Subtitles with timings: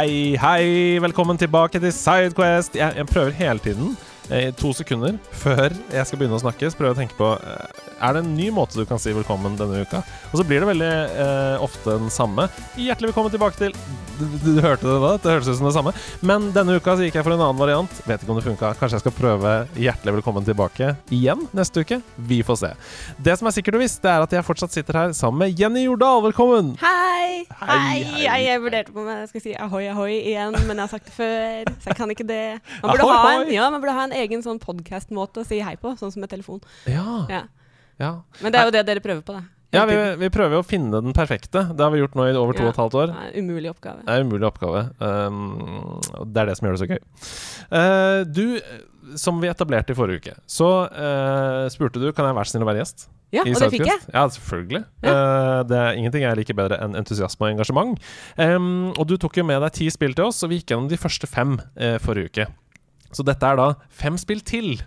[0.00, 0.98] Hei, hei!
[1.02, 2.76] Velkommen tilbake til Sidequest.
[2.76, 3.96] Jeg, jeg prøver hele tiden,
[4.30, 7.30] i to sekunder før jeg skal begynne å snakke, så prøver jeg å tenke på
[7.34, 10.04] eh, Er det en ny måte du kan si velkommen denne uka?
[10.30, 10.90] Og så blir det veldig
[11.24, 12.46] eh, ofte den samme.
[12.78, 13.74] Hjertelig velkommen tilbake til
[14.20, 15.10] du, du, du hørte det da?
[15.18, 15.92] Det hørtes ut som det samme.
[16.26, 18.00] Men denne uka så gikk jeg for en annen variant.
[18.06, 18.72] Vet ikke om det funka.
[18.78, 22.00] Kanskje jeg skal prøve hjertelig velkommen tilbake igjen neste uke.
[22.30, 22.72] Vi får se.
[23.18, 25.58] Det som er sikkert og visst, det er at jeg fortsatt sitter her sammen med
[25.58, 26.22] Jenny Jordal.
[26.28, 26.74] Velkommen!
[26.82, 27.46] Hei!
[27.48, 28.02] Hei, Hei!
[28.28, 28.40] hei.
[28.44, 31.14] Jeg, vurderte på om jeg skal si ahoi, ahoi igjen, men jeg har sagt det
[31.16, 32.42] før, så jeg kan ikke det.
[32.82, 35.60] Man burde, Ahoi, ha en, ja, man burde ha en egen sånn podcast-måte å si
[35.64, 36.62] hei på, sånn som med telefon.
[36.90, 37.24] Ja.
[37.30, 37.46] Ja.
[38.00, 38.12] ja.
[38.40, 39.46] Men det er jo det dere prøver på, da.
[39.70, 41.62] Ja, vi, vi prøver å finne den perfekte.
[41.78, 43.12] Det har vi gjort nå i over to og et halvt år.
[43.12, 44.02] Det er en umulig oppgave.
[44.02, 44.80] Det er umulig oppgave.
[44.98, 47.00] Um, det er det som gjør det så gøy.
[47.70, 52.50] Uh, du, som vi etablerte i forrige uke, så uh, spurte du Kan jeg være
[52.50, 53.06] snill å være gjest.
[53.30, 54.00] Ja, og det fikk jeg.
[54.10, 54.80] Ja, selvfølgelig.
[55.06, 58.08] Eh, det er ingenting jeg liker bedre enn entusiasme og engasjement.
[58.34, 60.88] Um, og du tok jo med deg ti spill til oss, og vi gikk gjennom
[60.90, 62.48] de første fem uh, forrige uke.
[63.12, 64.78] Så dette er da fem spill til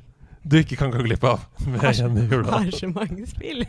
[0.44, 1.44] du ikke kan gå glipp av.
[1.72, 3.62] Med er, så mange spill.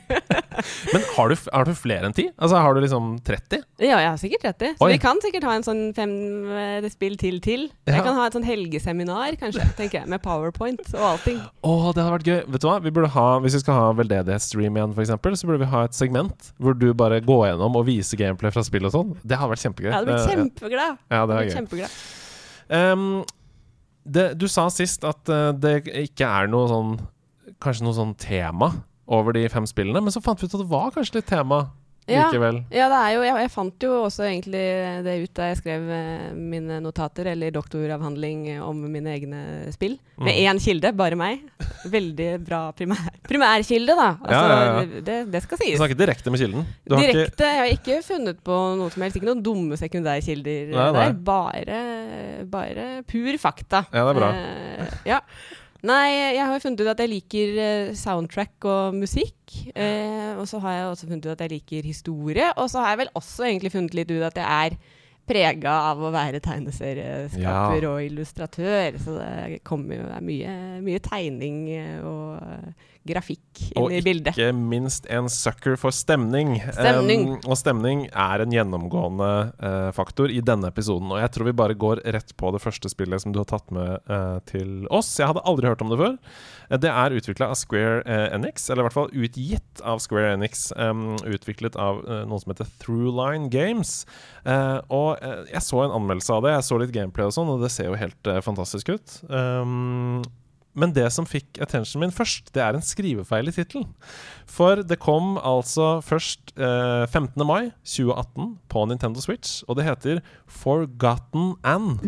[0.94, 2.24] Men har du, har du flere enn ti?
[2.34, 3.62] Altså, har du liksom 30?
[3.78, 4.72] ja, jeg har sikkert 30.
[4.80, 4.88] Så Oi.
[4.96, 6.14] vi kan sikkert ha en sånn fem
[6.50, 7.68] eh, spill til til.
[7.86, 8.00] Ja.
[8.00, 11.38] Jeg kan ha et sånn helgeseminar, kanskje, tenker jeg, med powerpoint og allting.
[11.62, 12.40] Å, det hadde vært gøy.
[12.56, 12.76] Vet du hva?
[12.82, 16.50] Vi ha, Hvis vi skal ha veldedighetsstream igjen, eksempel, så burde vi ha et segment
[16.58, 19.14] hvor du bare går gjennom og viser gameplay fra spill og sånn.
[19.22, 19.92] Det hadde vært kjempegøy.
[19.92, 21.00] Jeg hadde blitt Eh, kjempeglad.
[21.06, 21.56] Ja, det hadde gøy.
[21.60, 21.98] kjempeglad.
[22.74, 23.08] Ehm,
[24.04, 26.96] det, du sa sist at eh, det ikke er noe sånn
[27.60, 28.70] Kanskje noe sånn tema
[29.04, 31.58] over de fem spillene, men så fant vi ut at det var kanskje litt tema
[32.06, 32.26] Ja.
[32.28, 32.58] likevel.
[32.70, 34.60] Ja, det er jo, jeg, jeg fant jo også egentlig
[35.06, 39.94] det ut da jeg skrev eh, mine notater, eller doktoravhandling eh, om mine egne spill.
[40.18, 40.42] Med Mm.
[40.52, 41.40] én kilde, bare meg.
[41.90, 44.10] Veldig bra primær, primærkilde, da.
[44.20, 45.00] Altså, Ja, ja, ja.
[45.08, 45.78] Det, det skal Du sies.
[45.80, 46.66] snakker direkte med kilden.
[46.86, 47.24] Du Direkte.
[47.32, 49.16] ikke Jeg har ikke funnet på noe som helst.
[49.16, 50.92] Ikke noen dumme sekundærkilder Nei, nei.
[51.08, 51.12] der.
[51.32, 51.80] Bare,
[52.44, 53.86] bare pur fakta.
[53.92, 54.30] Ja, det er bra.
[54.34, 55.20] Eh, ja.
[55.84, 56.08] Nei,
[56.38, 59.52] jeg har funnet ut at jeg liker eh, soundtrack og musikk.
[59.76, 62.46] Eh, og så har jeg også funnet ut at jeg liker historie.
[62.56, 64.78] Og så har jeg vel også egentlig funnet litt ut at jeg er
[65.28, 67.90] prega av å være tegneserieskaper Ja.
[67.90, 68.96] og illustratør.
[69.00, 72.40] Så det kommer jo mye, mye tegning eh, og
[73.08, 74.32] grafikk Og inn i bildet.
[74.34, 76.56] Og ikke minst en sucker for stemning.
[76.72, 77.26] Stemning.
[77.34, 81.12] Um, og stemning er en gjennomgående uh, faktor i denne episoden.
[81.12, 83.68] Og jeg tror vi bare går rett på det første spillet som du har tatt
[83.74, 85.12] med uh, til oss.
[85.20, 86.16] Jeg hadde aldri hørt om det før.
[86.70, 88.02] Eh, Det er utvikla av Square
[88.34, 90.70] Enix, eller i hvert fall utgitt av Square Enix.
[90.76, 94.06] Um, utviklet av noen noe som heter Throughline Games.
[94.44, 97.70] Og jeg så en anmeldelse av det, jeg så litt gameplay og sånn, og det
[97.74, 99.18] ser jo helt fantastisk ut.
[99.28, 100.24] Um,
[100.74, 103.86] men det som fikk attention min først, det er en skrivefeil i tittelen.
[104.50, 107.46] For det kom altså først eh, 15.
[107.46, 111.98] mai 2018 på Nintendo Switch, og det heter Forgotten Anne.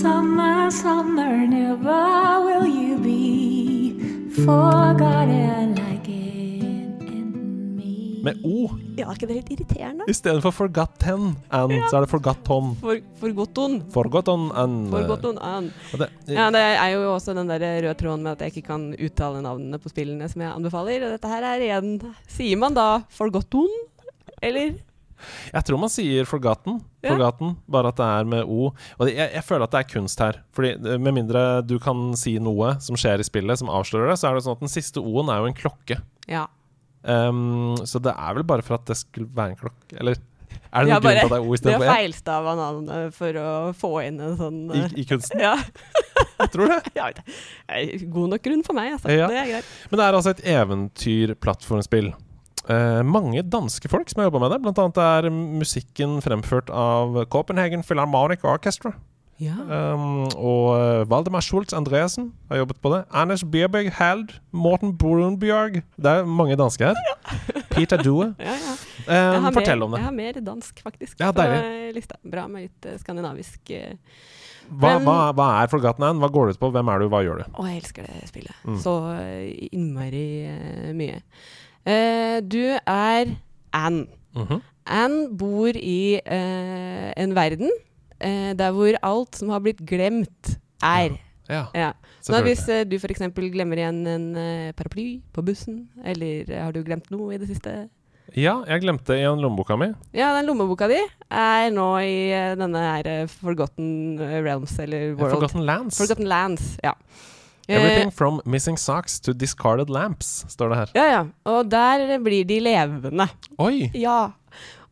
[0.00, 5.79] Summer, summer, never will you be forgotten
[8.22, 10.04] Med O Ja, er ikke det litt irriterende?
[10.08, 12.74] i stedet for Forgotten Anne, så er det 'forgotton'.
[12.80, 13.78] For, forgotton.
[13.92, 14.90] Forgotton and.
[14.90, 15.72] Forgotton and.
[15.92, 18.90] Det, Ja, det er jo også den der røde tråden med at jeg ikke kan
[18.98, 21.04] uttale navnene på spillene som jeg anbefaler.
[21.06, 23.86] Og dette her er igjen Sier man da 'forgotton',
[24.42, 24.74] Eller?
[25.52, 27.10] Jeg tror man sier forgotten, Ja.
[27.14, 28.72] forgotten, bare at det er med O.
[28.98, 30.32] Og jeg, jeg føler at det er kunst her.
[30.52, 34.18] Fordi eh, Med mindre du kan si noe som skjer i spillet, som avslører det,
[34.18, 36.00] så er det sånn at den siste O-en er jo en klokke.
[36.26, 36.46] Ja.
[37.00, 40.18] Um, så det er vel bare for at det skulle være en klokk, eller?
[40.70, 41.86] Er det noen grunn til at det er O istedenfor E?
[41.86, 45.42] å har feilstava navnet for å få inn en sånn I, eh, I kunsten?
[45.46, 45.56] Ja.
[46.40, 46.78] Jeg tror det.
[46.96, 47.24] Ja, det.
[47.68, 49.10] er God nok grunn for meg, altså.
[49.12, 49.26] Ja.
[49.28, 49.72] Det er greit.
[49.90, 52.12] Men det er altså et eventyrplattformspill.
[52.70, 54.60] Eh, mange danske folk som har jobba med det.
[54.64, 58.94] Blant annet er musikken fremført av Copenhagen Philharmonic Orchestra.
[59.40, 59.54] Ja.
[59.94, 63.04] Um, og uh, Valdemar Schultz Andreassen har jobbet på det.
[63.10, 64.34] Anders Bierberg Hald.
[64.52, 65.80] Morten Brunbjørg.
[65.96, 67.00] Det er mange danske her.
[67.72, 68.34] Peter Due.
[68.38, 68.76] Ja, ja.
[69.40, 69.98] Um, fortell mer, om det.
[69.98, 71.16] Jeg har mer dansk, faktisk.
[71.20, 71.94] Ja, på deilig.
[71.96, 72.18] lista.
[72.30, 73.72] Bra med litt eh, skandinavisk.
[74.70, 76.20] Hva, men- hva, hva er Forgotten Anne?
[76.22, 76.70] Hva går det ut på?
[76.76, 77.08] Hvem er du?
[77.10, 77.48] Hva gjør du?
[77.56, 78.60] Å, jeg elsker det spillet.
[78.68, 78.76] Mm.
[78.84, 78.94] Så
[79.72, 81.22] innmari uh, mye.
[81.88, 83.32] Uh, du er
[83.72, 84.06] Anne.
[84.36, 84.60] Mhm.
[84.90, 87.70] Anne bor i en verden
[88.20, 91.18] eh, der hvor alt som har blitt glemt, er.
[91.50, 91.92] Ja, Ja.
[92.22, 93.22] Så hvis eh, du f.eks.
[93.34, 97.48] glemmer igjen en eh, paraply på bussen, eller eh, har du glemt noe i det
[97.50, 97.88] siste?
[98.38, 99.88] Ja, jeg glemte igjen lommeboka mi.
[100.14, 105.34] Ja, den lommeboka di er nå i eh, denne her eh, Forgotten Realms, eller World.
[105.34, 105.98] Forgotten Lands.
[105.98, 106.92] Forgotten Lands, ja.
[107.66, 110.92] Eh, Everything from missing socks to discarded lamps, står det her.
[110.94, 111.20] Ja, ja.
[111.50, 113.26] Og der blir de levende.
[113.58, 113.90] Oi!
[113.98, 114.30] Ja.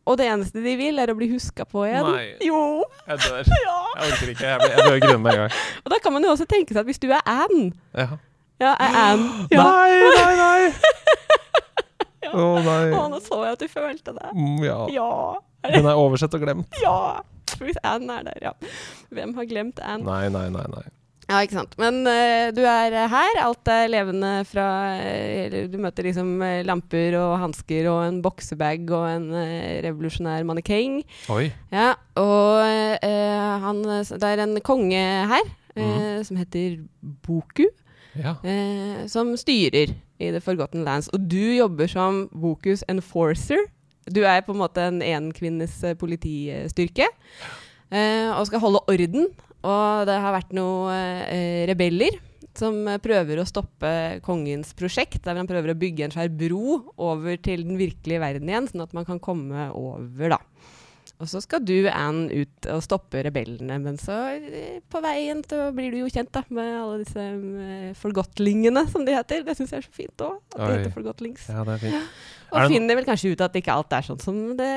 [0.09, 2.07] Og det eneste de vil, er å bli huska på igjen.
[2.09, 2.25] Nei.
[2.49, 2.61] Jo.
[3.05, 3.51] Jeg dør.
[3.67, 3.75] Ja.
[3.99, 4.47] Jeg orker ikke.
[4.47, 5.57] Jeg blir, jeg grunn med en gang.
[5.83, 8.09] Og da kan man jo også tenke seg at hvis du er Anne Ja.
[8.59, 9.63] Ja, er Anne ja.
[9.63, 10.99] Nei, nei, nei!
[12.29, 12.81] Å nei.
[12.93, 14.31] Å, nå så jeg at du følte det.
[14.35, 14.79] Mm, ja.
[14.93, 15.09] Ja.
[15.65, 16.77] Den er oversett og glemt.
[16.83, 17.21] Ja.
[17.59, 18.71] Hvis Anne er der, ja.
[19.15, 20.05] Hvem har glemt Anne?
[20.05, 20.65] Nei, nei, nei.
[20.69, 20.85] nei.
[21.29, 21.75] Ja, ikke sant.
[21.77, 23.39] Men uh, du er her.
[23.43, 24.65] Alt er levende fra
[24.97, 30.47] uh, Du møter liksom eh, lamper og hansker og en boksebag og en uh, revolusjonær
[30.47, 31.03] mannekeng.
[31.29, 31.51] Oi.
[31.69, 32.65] Ja, og
[33.63, 35.45] han Det er en konge her
[35.75, 36.23] mm.
[36.25, 36.79] som heter
[37.25, 37.67] Boku,
[38.17, 38.33] Ja.
[39.07, 41.07] som styrer i The Forgotten Lands.
[41.13, 43.69] Og du jobber som Bokus enforcer.
[44.09, 47.07] Du er på en måte en enkvinnes politistyrke
[47.91, 49.29] og skal holde orden.
[49.67, 52.19] Og det har vært noen eh, rebeller
[52.59, 53.91] som prøver å stoppe
[54.25, 55.21] kongens prosjekt.
[55.25, 58.85] Der han prøver å bygge en svær bro over til den virkelige verden igjen, sånn
[58.87, 60.41] at man kan komme over, da.
[61.19, 63.75] Og så skal du, Anne, ut og stoppe rebellene.
[63.83, 67.89] Men så eh, på veien så blir du jo kjent da, med alle disse eh,
[67.99, 69.43] forgottlingene, som de heter.
[69.43, 71.49] Det syns jeg er så fint òg, at de heter forgottlings.
[71.51, 72.15] ja, det er fint.
[72.49, 74.71] Og Er finner vel kanskje ut at ikke alt er sånn som det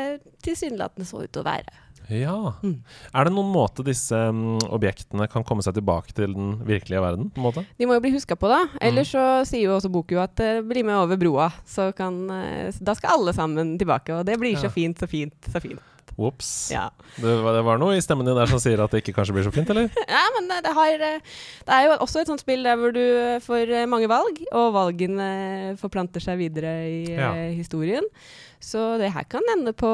[0.44, 1.78] tilsynelatende så ut å være.
[2.12, 2.36] Ja.
[2.62, 2.76] Mm.
[3.14, 7.30] Er det noen måte disse um, objektene kan komme seg tilbake til den virkelige verden?
[7.32, 7.64] på en måte?
[7.78, 8.64] De må jo bli huska på, da.
[8.74, 8.82] Mm.
[8.90, 12.68] Ellers så sier jo også Boku at uh, bli med over broa, så kan uh,
[12.80, 14.12] Da skal alle sammen tilbake.
[14.18, 15.80] Og det blir så fint, så fint, så fint.
[16.20, 16.68] Ops.
[16.74, 16.90] Ja.
[17.16, 19.46] Det, det var noe i stemmen din der som sier at det ikke kanskje blir
[19.46, 19.88] så fint, eller?
[20.12, 21.30] Ja, men det, det, har, eh,
[21.64, 24.42] det er jo også et sånt spill der hvor du eh, får eh, mange valg,
[24.52, 25.30] og valgene
[25.80, 27.30] forplanter seg videre i eh, Ja.
[27.56, 28.04] historien.
[28.62, 29.88] Så det her kan ende på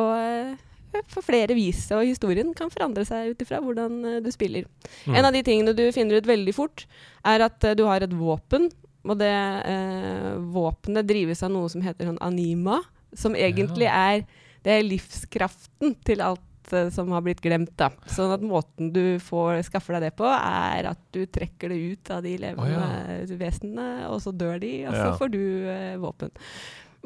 [0.94, 4.66] eh, for flere vis, og historien kan forandre seg ut ifra hvordan eh, du spiller.
[5.06, 5.14] Mm.
[5.20, 6.86] En av de tingene du finner ut veldig fort,
[7.24, 8.68] er at eh, du har et våpen,
[9.08, 12.80] og det eh, våpenet drives av noe som heter sånn anima,
[13.16, 14.26] som egentlig er
[14.66, 17.70] det er livskraften til alt eh, som har blitt glemt.
[17.78, 17.86] Da.
[18.10, 22.10] Sånn at måten du får skaffer deg det på, er at du trekker det ut
[22.12, 25.14] av de levende vesenene, og så dør de, og så Ja.
[25.22, 25.40] får du
[25.72, 26.34] eh, våpen.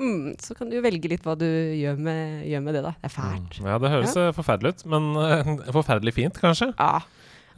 [0.00, 2.92] Mm, så kan du velge litt hva du gjør med, gjør med det, da.
[3.02, 3.58] Det er fælt.
[3.60, 4.30] Ja, det høres ja.
[4.36, 6.68] forferdelig ut, men uh, forferdelig fint, kanskje?
[6.78, 7.02] Ja.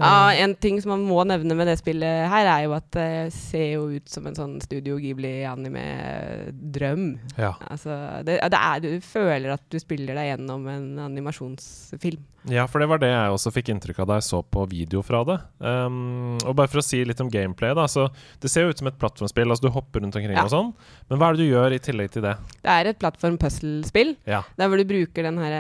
[0.01, 0.33] ja.
[0.43, 3.69] En ting som man må nevne med det spillet her, er jo at det ser
[3.77, 7.05] jo ut som en sånn Studio Ghibli-anime-drøm.
[7.39, 7.53] Ja.
[7.71, 7.91] Altså,
[8.27, 12.25] det, det er, du føler at du spiller deg gjennom en animasjonsfilm.
[12.51, 15.01] Ja, for det var det jeg også fikk inntrykk av da jeg så på video
[15.07, 15.39] fra det.
[15.61, 17.87] Um, og bare for å si litt om gameplay, da.
[17.91, 18.09] Så
[18.43, 19.49] det ser jo ut som et plattformspill.
[19.49, 20.45] Altså du hopper rundt omkring Ja.
[20.45, 20.75] og sånn.
[21.09, 22.37] Men hva er det du gjør i tillegg til det?
[22.63, 24.43] Det er et plattform-puzzle-spill, Ja.
[24.57, 25.53] der hvor du bruker den her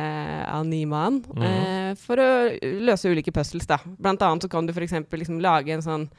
[0.50, 1.90] animaen animaen -hmm.
[1.90, 3.66] uh, for å løse ulike puzzles.
[3.66, 3.78] Da.
[3.84, 4.92] Blant annet så kan du f.eks.
[5.10, 6.10] Liksom lage en sånn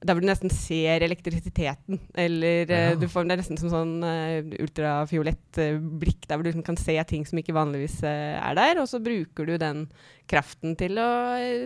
[0.00, 1.98] der hvor du nesten ser elektrisiteten.
[2.16, 2.94] Eller eh, Ja.
[2.96, 6.64] du får, det er nesten som sånn uh, ultrafiolett uh, blikk, der hvor du liksom
[6.64, 8.80] kan se ting som ikke vanligvis uh, er der.
[8.80, 9.84] Og så bruker du den
[10.30, 11.10] kraften til å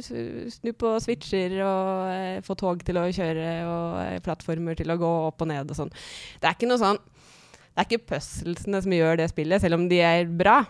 [0.02, 5.44] snu på switcher og få tog til å kjøre og plattformer til å gå opp
[5.44, 5.92] og ned og sånn.
[6.40, 7.02] Det er ikke noe sånn
[7.74, 10.60] det er ikke puzzlesene som gjør det spillet, selv om de er bra.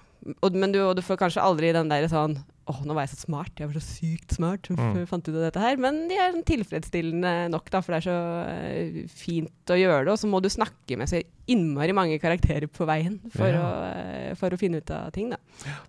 [0.40, 3.10] Og, men du, og du får kanskje aldri den der sånn Åh, nå var jeg
[3.12, 3.50] så smart.
[3.60, 5.02] Jeg var så sykt smart som Mm.
[5.06, 5.76] fant ut av dette her.
[5.76, 8.14] Men de er sånn tilfredsstillende nok, da, for det er så
[8.48, 10.14] uh, fint å gjøre det.
[10.14, 11.20] Og så må du snakke med så
[11.52, 13.60] innmari mange karakterer på veien for, Ja.
[13.60, 15.36] å, uh, for å finne ut av ting, da.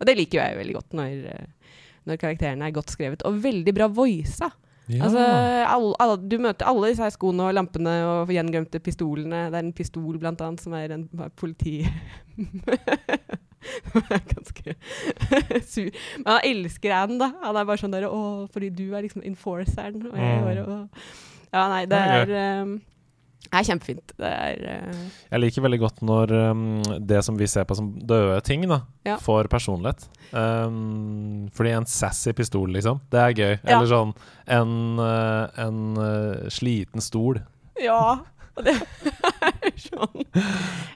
[0.01, 1.15] Og det liker jeg veldig godt når,
[2.12, 3.24] når karakterene er godt skrevet.
[3.24, 4.51] Og veldig bra voisa.
[4.92, 5.06] Ja.
[5.08, 5.24] Altså,
[5.72, 9.46] all, all, du møter alle disse skoene og lampene og gjenglemte pistolene.
[9.48, 11.08] Det er en pistol, blant annet, som er en
[11.39, 11.86] politi...
[14.34, 14.75] Ganske
[15.74, 15.91] sur.
[16.24, 17.31] Men han elsker Anne, da.
[17.43, 18.19] Han er bare sånn der Å,
[18.53, 20.01] fordi du er liksom enforceren.
[20.12, 20.43] Og jeg Mm.
[20.50, 20.81] bare å.
[21.55, 22.31] Ja, nei, det er
[22.65, 22.75] um,
[23.45, 24.13] Det er kjempefint.
[24.17, 25.03] Det er uh...
[25.31, 26.63] Jeg liker veldig godt når um,
[27.07, 29.15] det som vi ser på som døde ting, da, Ja.
[29.22, 30.07] får personlighet.
[30.34, 33.53] Um, fordi en sassy pistol, liksom, det er gøy.
[33.62, 33.75] Ja.
[33.77, 34.15] Eller sånn
[34.48, 37.39] en, uh, en uh, sliten stol.
[37.79, 38.17] Ja.
[38.55, 38.74] Det
[39.88, 40.27] sånn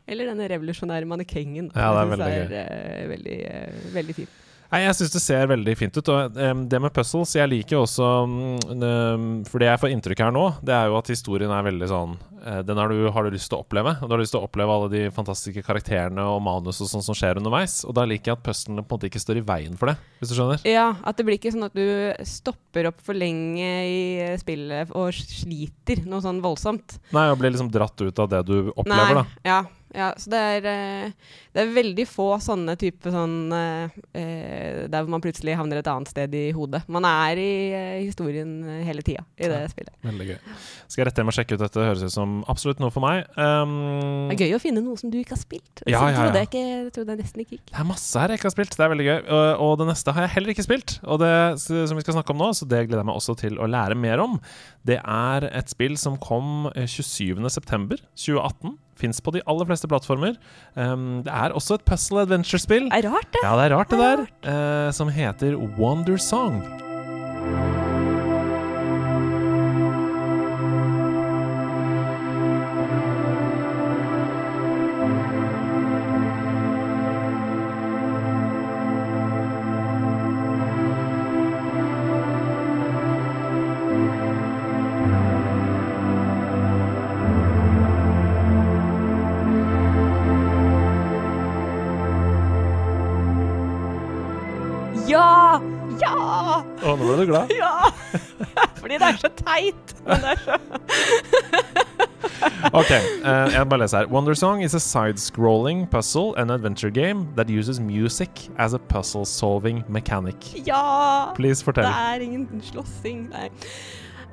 [0.09, 1.71] Eller denne revolusjonære mannekengen.
[1.73, 2.43] Ja, det er veldig gøy.
[2.43, 4.29] er, eh, veldig, uh, veldig fin.
[4.69, 6.11] Nei, jeg syns det ser veldig fint ut.
[6.13, 10.21] Og um, det med puzzles Jeg liker jo også um, For det jeg får inntrykk
[10.27, 12.13] her nå, det er jo at historien er veldig sånn
[12.65, 13.95] Den har du, har du lyst til å oppleve.
[14.01, 17.03] Og du har lyst til å oppleve alle de fantastiske karakterene og manus og sånn
[17.05, 17.79] som skjer underveis.
[17.87, 19.97] Og da liker jeg at puzzlene på en måte ikke står i veien for det,
[20.21, 20.63] hvis du skjønner.
[20.69, 21.85] Ja, at det blir ikke sånn at du
[22.29, 26.99] stopper opp for lenge i eh, spillet og sliter noe sånn voldsomt.
[27.15, 29.27] Nei, og blir liksom dratt ut av det du opplever, da.
[29.47, 34.83] Ja, ja, så det er, eh, det er veldig få sånne type sånn eh, eh,
[34.85, 36.83] Der hvor man plutselig havner et annet sted i hodet.
[36.93, 39.71] Man er i eh, historien eh, hele tida i det Ja.
[39.71, 39.95] spillet.
[40.05, 40.37] Veldig gøy.
[40.85, 41.87] Skal jeg rette hjem og sjekke ut dette?
[41.89, 43.25] Høres ut som absolutt noe for meg.
[43.37, 45.83] Um, Det er gøy å finne noe som du ikke har spilt.
[45.85, 47.65] Ja, ja, ja, trodde jeg, ikke, trodde jeg nesten ikke gikk.
[47.71, 48.75] Det er masse her jeg ikke har spilt.
[48.77, 49.19] Det er veldig gøy.
[49.37, 50.95] Og, og det neste har jeg heller ikke spilt.
[51.05, 51.31] Og det
[51.65, 53.97] som vi skal snakke om nå, så det gleder jeg meg også til å lære
[53.99, 54.37] mer om.
[54.87, 58.77] Det er et spill som kom eh, 27.9.2018.
[58.99, 60.35] Fins på de aller fleste plattformer.
[60.75, 62.89] Um, det er også et puzzle adventure-spill.
[62.91, 63.45] Det er rart, det.
[63.45, 64.27] Ja, det er rart, det Det der.
[64.51, 66.59] er eh, som heter Wonder Song.
[99.59, 99.95] Teit.
[100.07, 100.59] Men det er så
[102.73, 104.09] Ok, uh, jeg bare leser her.
[104.11, 110.51] Wondersong is a side-scrolling puzzle and adventure game that uses music as a puzzle-solving mechanic.
[110.67, 111.33] Ja!
[111.35, 113.29] Please Det er ingen slåssing.
[113.29, 113.49] Nei.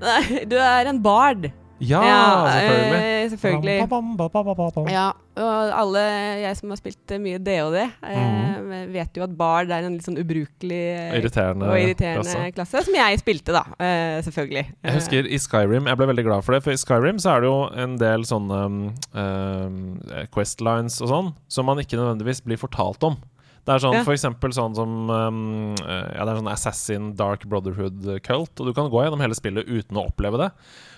[0.01, 1.51] Nei, du er en bard.
[1.81, 2.01] Ja,
[2.49, 3.01] selvfølgelig.
[3.05, 3.89] eh, selvfølgelig.
[3.91, 4.87] Bam, bam, bam.
[4.89, 6.03] Ja, og alle
[6.41, 10.07] jeg som har spilt eh, mye DOD, eh, vet jo at Bard er en litt
[10.07, 12.49] sånn ubrukelig eh, Irriterende, og irriterende klasse.
[12.57, 12.85] klasse.
[12.89, 13.65] Som jeg spilte, da.
[13.77, 14.65] Eh, selvfølgelig.
[14.89, 17.45] Jeg husker i Skyrim Jeg ble veldig glad for det, for i Skyrim så er
[17.45, 18.63] det jo en del sånne
[19.13, 19.81] um,
[20.33, 23.19] questlines og sånn som man ikke nødvendigvis blir fortalt om.
[23.67, 24.05] Det er sånn, Ja.
[24.07, 28.73] for eksempel sånn som um, eh, Ja, det er sånn Assassin Dark Brotherhood-cult, og du
[28.73, 30.51] kan gå gjennom hele spillet uten å oppleve det.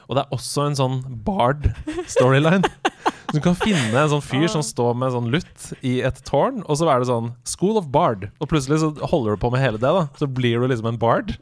[0.08, 2.64] Og det er også en sånn Bard-storyline.
[3.28, 6.78] Du kan finne en sånn fyr som står med sånn lutt i et tårn, og
[6.80, 8.30] så er det sånn School of Bard.
[8.40, 10.06] Og plutselig så holder du på med hele det, da.
[10.16, 11.34] Så blir du liksom en bard.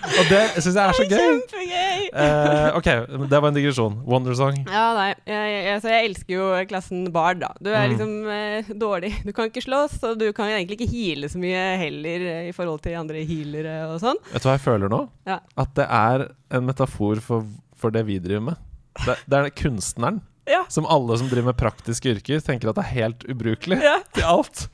[0.00, 1.20] Og det syns jeg er så gøy.
[1.20, 2.04] Kjempegøy!
[2.22, 2.88] Eh, ok,
[3.30, 3.98] det var en digresjon.
[4.08, 4.56] Wondersong.
[4.66, 5.08] Ja, nei.
[5.28, 7.50] Jeg, jeg, jeg elsker jo klassen Bard, da.
[7.60, 7.92] Du er Mm.
[7.92, 9.12] liksom eh, dårlig.
[9.26, 12.54] Du kan ikke slåss, og du kan egentlig ikke heale så mye heller eh, i
[12.56, 14.18] forhold til andre healere og sånn.
[14.32, 15.02] Vet du hva jeg føler nå?
[15.28, 15.38] Ja.
[15.60, 16.26] At det er
[16.56, 17.44] en metafor for,
[17.76, 18.66] for det vi driver med.
[19.04, 20.22] Det, det er kunstneren.
[20.50, 20.64] Ja.
[20.72, 23.98] Som alle som driver med praktiske yrker, tenker at det er helt ubrukelig Ja.
[24.16, 24.66] til alt.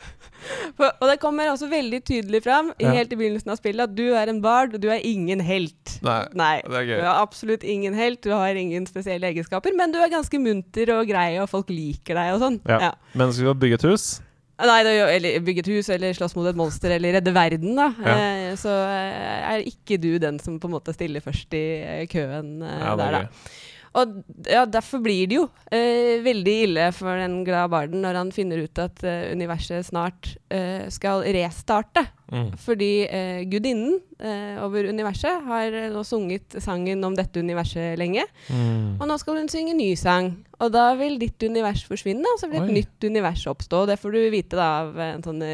[0.77, 2.93] For, og det kommer også veldig tydelig fram Ja.
[2.95, 5.97] helt i begynnelsen av spillet at du er en bard, og du er ingen helt.
[6.07, 6.53] Nei, Nei.
[6.63, 10.13] det er Du er absolutt ingen helt, du har ingen spesielle egenskaper, men du er
[10.13, 12.61] ganske munter og grei, og folk liker deg og sånn.
[12.69, 12.93] Ja.
[13.15, 14.07] Men skal du bygge et hus?
[14.57, 17.75] Nei, det er eller bygge et hus, eller slåss mot et monster, eller redde verden,
[17.77, 17.91] da.
[18.01, 18.15] Ja.
[18.17, 22.07] Eh, så eh, er ikke du den som på en måte stiller først i eh,
[22.09, 23.21] køen eh, Ja, der, er da.
[23.27, 23.51] gøy.
[23.97, 28.33] Og ja, derfor blir det jo eh, veldig ille for den glade barden når han
[28.35, 32.05] finner ut at eh, universet snart eh, skal restarte.
[32.29, 32.51] Mm.
[32.61, 38.27] Fordi eh, gudinnen eh, over universet har eh, nå sunget sangen om dette universet lenge.
[38.51, 38.99] Mm.
[38.99, 40.33] Og nå skal hun synge ny sang.
[40.61, 42.79] Og da vil ditt univers forsvinne, og så vil et Oi.
[42.83, 43.87] nytt univers oppstå.
[43.89, 45.45] Det får du vite da av en sånn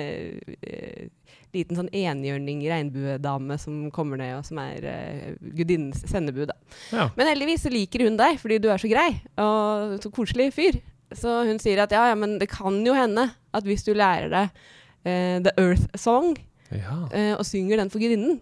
[1.52, 6.48] liten sånn enhjørning regnbuedame som kommer ned, og som er uh, gudinnens sendebud.
[6.50, 6.56] da.
[6.92, 7.08] Ja.
[7.18, 10.80] Men heldigvis så liker hun deg, fordi du er så grei og så koselig fyr.
[11.12, 14.32] Så hun sier at ja, ja, men det kan jo hende at hvis du lærer
[14.32, 16.32] deg uh, The Earth Song,
[16.72, 17.02] ja.
[17.12, 18.40] uh, og synger den for gudinnen,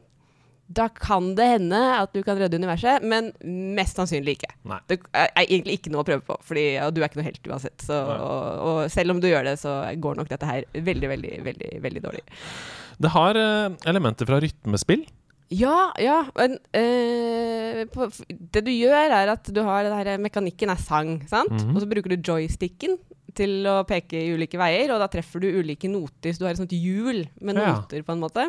[0.71, 3.33] da kan det hende at du kan redde universet, men
[3.75, 4.53] mest sannsynlig ikke.
[4.71, 4.79] Nei.
[4.91, 7.49] Det er egentlig ikke noe å prøve på, Fordi ja, du er ikke noe helt
[7.51, 7.83] uansett.
[7.83, 11.33] Så, og, og selv om du gjør det, så går nok dette her veldig, veldig,
[11.49, 12.23] veldig, veldig dårlig.
[13.01, 15.03] Det har uh, elementer fra rytmespill.
[15.51, 16.21] Ja, ja.
[16.39, 21.17] Men uh, på, det du gjør, er at du har det her Mekanikken er sang,
[21.31, 21.57] sant?
[21.57, 21.73] Mhm.
[21.75, 22.95] Og så bruker du joysticken
[23.35, 26.31] til å peke i ulike veier, og da treffer du ulike noter.
[26.31, 27.75] Så du har et sånt hjul med Ja.
[27.75, 28.47] noter, på en måte.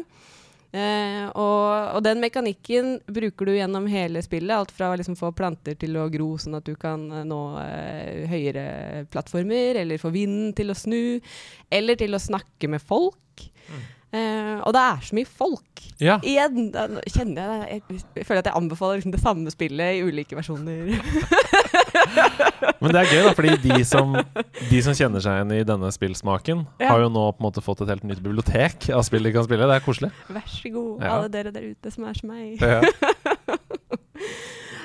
[0.72, 4.54] Eh, og, og den mekanikken bruker du gjennom hele spillet.
[4.56, 7.42] Alt fra å liksom få planter til å gro sånn at du kan eh, nå
[7.60, 8.66] eh, høyere
[9.12, 11.20] plattformer, eller få vinden til å snu,
[11.72, 13.50] eller til å snakke med folk.
[14.12, 15.82] Eh, og det er så mye folk.
[16.04, 16.18] Ja.
[16.28, 16.72] Igjen
[17.14, 20.92] kjenner jeg, jeg, jeg føler at jeg anbefaler liksom det samme spillet i ulike versjoner.
[22.82, 24.16] Men det er gøy, da, fordi de som,
[24.72, 26.90] de som kjenner seg igjen i denne spillsmaken, Ja.
[26.92, 29.46] har jo nå på en måte fått et helt nytt bibliotek av spill de kan
[29.48, 29.68] spille.
[29.70, 30.12] Det er koselig.
[30.28, 31.14] Vær så god, Ja.
[31.16, 32.60] alle dere der ute som er som meg.
[32.60, 32.82] Ja.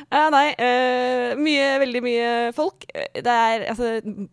[0.06, 2.84] Eh, nei, Uh, mye, veldig mye folk.
[2.94, 3.88] Det er, altså,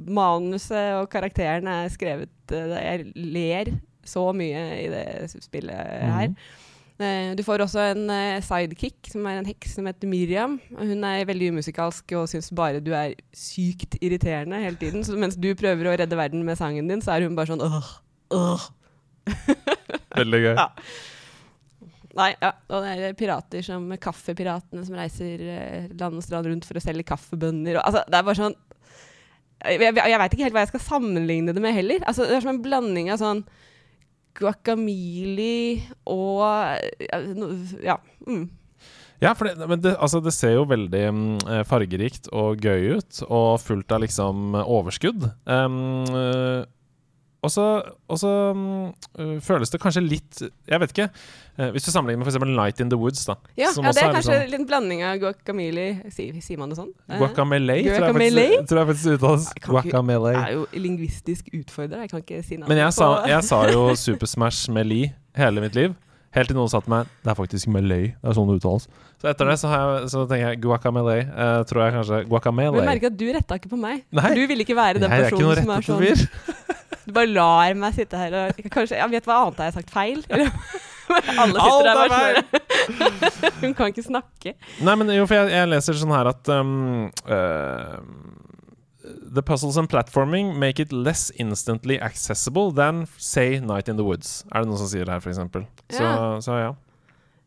[0.06, 3.72] manuset og karakteren er skrevet uh, Jeg ler
[4.06, 5.08] så mye i det
[5.44, 6.28] spillet her.
[6.28, 7.36] Mm -hmm.
[7.36, 10.60] Du får også en eh, sidekick, som er en heks som heter Miriam.
[10.78, 15.04] Hun er veldig umusikalsk og syns bare du er sykt irriterende hele tiden.
[15.04, 17.66] Så mens du prøver å redde verden med sangen din, så er hun bare sånn
[17.66, 17.90] åh,
[18.32, 18.70] åh.
[20.20, 20.54] Veldig gøy.
[20.54, 20.70] Ja.
[22.14, 22.52] Nei, ja.
[22.70, 26.84] Og det er pirater som kaffepiratene som reiser eh, land og strand rundt for å
[26.84, 27.80] selge kaffebønner.
[27.80, 28.58] Og, altså, det er bare sånn
[29.64, 32.04] Jeg, jeg, jeg veit ikke helt hva jeg skal sammenligne det med heller.
[32.06, 33.46] Altså, det er som en blanding av sånn
[34.38, 36.44] guacamole og
[37.84, 37.98] ja.
[38.28, 38.50] Mm.
[39.24, 42.98] Ja, for det, men det, altså, det ser jo veldig mm, eh, fargerikt og gøy
[42.98, 45.30] ut, og fullt av liksom overskudd.
[45.48, 46.04] Um,
[47.44, 47.64] og så
[48.08, 48.32] og så,
[49.20, 51.10] eh, føles det kanskje litt Jeg vet ikke.
[51.58, 52.46] eh, hvis du sammenligner med f.eks.
[52.48, 53.36] Night in the Woods, da.
[53.60, 56.80] Ja, som ja, det er kanskje en liten blanding av guacamole Sier, sier man det
[56.80, 56.94] sånn?
[57.10, 59.50] Eh, Guacamele, tror jeg faktisk, faktisk uttales.
[59.52, 60.34] Jeg Guacamele.
[60.38, 63.62] Jeg er jo lingvistisk utfordrer, jeg kan ikke si navnet Men jeg sa, jeg sa
[63.74, 65.94] jo Super Smash Melee hele mitt liv.
[66.34, 68.14] Helt til noen sa til meg Det er faktisk Melee.
[68.18, 68.88] Det er sånn det uttales.
[69.22, 71.18] Så etter det så, har jeg, så tenker jeg guacamele.
[71.30, 74.02] Eh, tror jeg kanskje Men jeg merker at du retta ikke på meg.
[74.10, 74.24] Nei.
[74.26, 76.72] For du ville ikke være den Jeg er ikke noen personen som er sånn rettetofyr.
[77.06, 79.94] Du bare lar meg sitte her og Kanskje Jeg vet hva annet har jeg sagt
[79.94, 80.22] feil?
[80.30, 80.52] Eller,
[81.44, 82.44] alle sitter der er bare
[83.38, 84.54] sånn Hun kan ikke snakke.
[84.84, 88.00] Nei, men jo, for jeg, jeg leser sånn her at um, uh,
[89.36, 94.44] The puzzles and platforming make it less instantly accessible than, say, Night in the Woods.
[94.54, 95.42] Er det noen som sier det her, f.eks.?
[95.92, 96.16] Så, Ja.
[96.46, 96.72] så ja.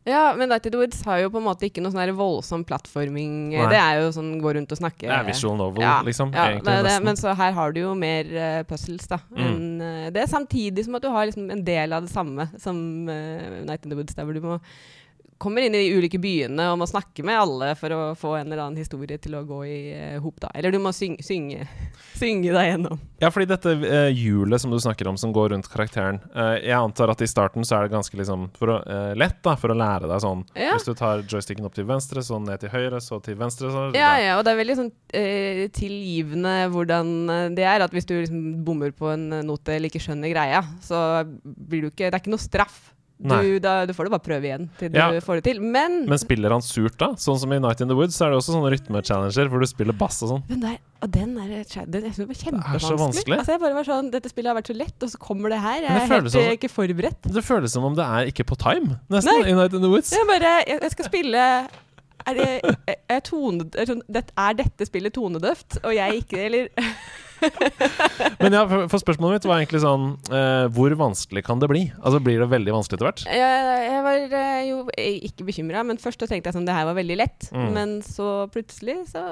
[0.07, 3.49] Ja, men the Woods har jo på en måte ikke noe sånn voldsom plattforming.
[3.51, 3.65] Nei.
[3.71, 5.03] Det er jo sånn gå rundt og snakke.
[5.03, 6.31] Det er visual novel, Ja, liksom.
[6.31, 9.19] ja, egentlig, det det, men så her har du jo mer uh, puzzles, da.
[9.35, 9.41] Mm.
[9.43, 12.47] enn, uh, det er samtidig som at du har liksom en del av det samme
[12.61, 12.79] som
[13.11, 14.61] uh, Night in the Woods, der hvor du må
[15.37, 18.47] kommer inn i de ulike byene og må snakke med alle for å få en
[18.47, 20.49] eller annen historie til å gå i uh, hop, da.
[20.57, 21.67] Eller du må syng, synge,
[22.21, 23.01] synge deg gjennom.
[23.21, 26.75] Ja, fordi dette eh, hjulet som du snakker om, som går rundt karakteren uh, Jeg
[26.77, 29.77] antar at i starten så er det ganske liksom å, uh, lett da, for å
[29.77, 30.43] lære deg sånn.
[30.57, 30.75] Ja.
[30.75, 33.87] Hvis du tar joysticken opp til venstre, så ned til høyre, så til venstre, så
[33.97, 34.93] Ja, ja, og det er veldig sånn
[35.77, 37.83] tilgivende hvordan det er.
[37.83, 41.91] At hvis du liksom bommer på en note eller ikke skjønner greia, så blir du
[41.91, 42.77] ikke Det er ikke noe straff.
[43.17, 45.07] Du, da, du får det bare prøve igjen til Ja.
[45.09, 45.61] du får det til.
[45.61, 47.07] Men, Men spiller han surt da?
[47.17, 49.65] Sånn som i Night in the Woods, så er det også sånne rytmechallenger hvor du
[49.65, 50.43] spiller bass og sånn.
[50.51, 51.47] men der, og den er,
[51.87, 52.99] den, jeg synes det var kjempevanskelig.
[53.01, 53.37] vanskelig.
[53.39, 55.59] Altså, jeg bare var sånn, Dette spillet har vært så lett, og så kommer det
[55.65, 55.81] her.
[55.81, 57.21] Jeg er helt som, eh, ikke forberedt.
[57.33, 59.49] Det føles som om det er ikke på time, nesten, Nei.
[59.49, 60.11] i Night in the Woods.
[60.13, 61.37] Jeg bare Jeg, jeg skal spille
[62.27, 62.61] er, det,
[63.09, 66.67] er, tone, det, er dette spillet tonedøft, og jeg ikke, eller
[68.41, 71.83] Men ja, for, for spørsmålet mitt var egentlig sånn eh, Hvor vanskelig kan det bli?
[72.01, 73.23] Altså Blir det veldig vanskelig etter hvert?
[73.29, 76.75] Jeg, jeg var eh, jo eh, ikke bekymra, men først så tenkte jeg sånn det
[76.77, 77.49] her var veldig lett.
[77.53, 77.69] Mm.
[77.75, 79.23] Men så plutselig så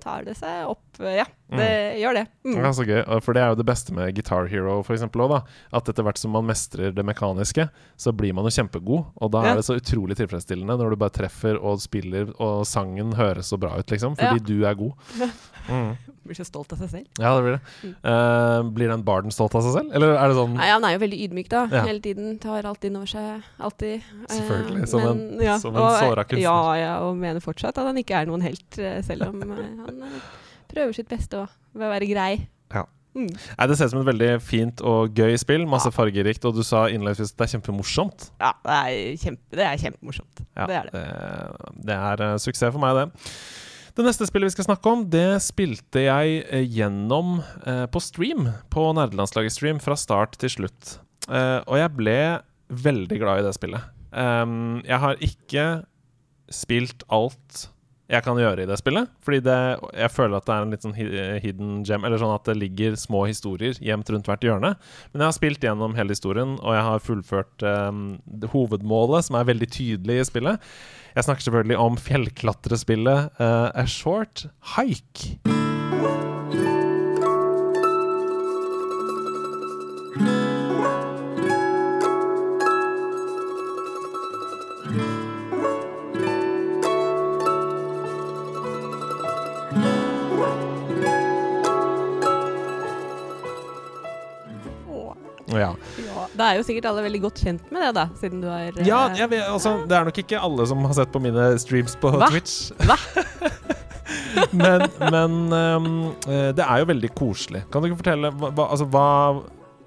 [0.00, 0.82] tar det seg opp.
[1.00, 2.26] eh, Ja, det gjør det.
[2.44, 2.56] Mm.
[2.56, 3.20] Ja, så gøy.
[3.22, 5.42] For det er jo det beste med Guitar Hero, for eksempel.
[5.72, 9.06] At etter hvert som man mestrer det mekaniske, så blir man jo kjempegod.
[9.20, 9.52] Og da Ja.
[9.52, 13.58] er det så utrolig tilfredsstillende når du bare treffer og spiller, og sangen høres så
[13.58, 14.16] bra ut, liksom.
[14.16, 14.46] Fordi Ja.
[14.46, 14.92] du er god.
[15.70, 15.94] Mm.
[16.26, 17.06] Blir så stolt av seg selv.
[17.22, 17.60] Ja, det blir det.
[17.86, 17.94] Mm.
[18.02, 20.96] Uh, blir den barden stolt av seg selv, eller er det sånn Nei, Han er
[20.96, 21.60] jo veldig ydmyk, da.
[21.70, 21.84] Ja.
[21.86, 22.40] Hele tiden.
[22.40, 23.44] Tar alt inn over seg.
[23.60, 24.02] Alltid.
[24.02, 26.42] Eh, Selvfølgelig, som en- ja, som en såra kunstner.
[26.42, 28.74] Ja, ja, og mener fortsatt at han ikke er noen helt,
[29.06, 30.26] selv om han eh,
[30.72, 32.32] prøver sitt beste ved å være grei.
[32.74, 32.86] Ja.
[33.12, 33.28] Mm.
[33.28, 35.66] Nei, Det ser ut som et veldig fint og gøy spill.
[35.68, 36.46] Masse fargerikt.
[36.48, 38.30] Og du sa innledningsvis at det er kjempemorsomt.
[38.40, 40.46] Ja, det er, kjempe, det er kjempemorsomt.
[40.56, 41.02] Ja, det er det.
[41.02, 43.28] det, det er uh, suksess for meg, det.
[43.92, 48.46] Det neste spillet vi skal snakke om, det spilte jeg eh, gjennom eh, på stream.
[48.72, 50.94] På Nerdelandslaget-stream fra start til slutt.
[51.28, 52.16] Eh, og jeg ble
[52.72, 53.90] veldig glad i det spillet.
[54.12, 55.66] Um, jeg har ikke
[56.52, 57.66] spilt alt
[58.10, 59.10] jeg kan gjøre i det spillet.
[59.24, 59.58] Fordi det,
[59.96, 62.96] jeg føler at det er en litt sånn hidden gem, eller sånn at det ligger
[63.00, 64.74] små historier gjemt rundt hvert hjørne.
[65.12, 68.02] Men jeg har spilt gjennom hele historien, og jeg har fullført um,
[68.52, 70.72] hovedmålet, som er veldig tydelig i spillet.
[71.12, 75.81] Jeg snakker selvfølgelig om fjellklatrespillet uh, A Short Hike.
[96.38, 98.86] Da er jo sikkert alle veldig godt kjent med det, da, siden du har eh,
[98.88, 101.96] Ja, jeg vet, altså, det er nok ikke alle som har sett på mine streams
[102.00, 102.28] på Hva?
[102.32, 102.72] Twitch.
[102.82, 102.98] Hva?
[104.62, 105.36] men men
[106.28, 107.64] eh, det er jo veldig koselig.
[107.72, 109.08] Kan du ikke fortelle hva, altså, hva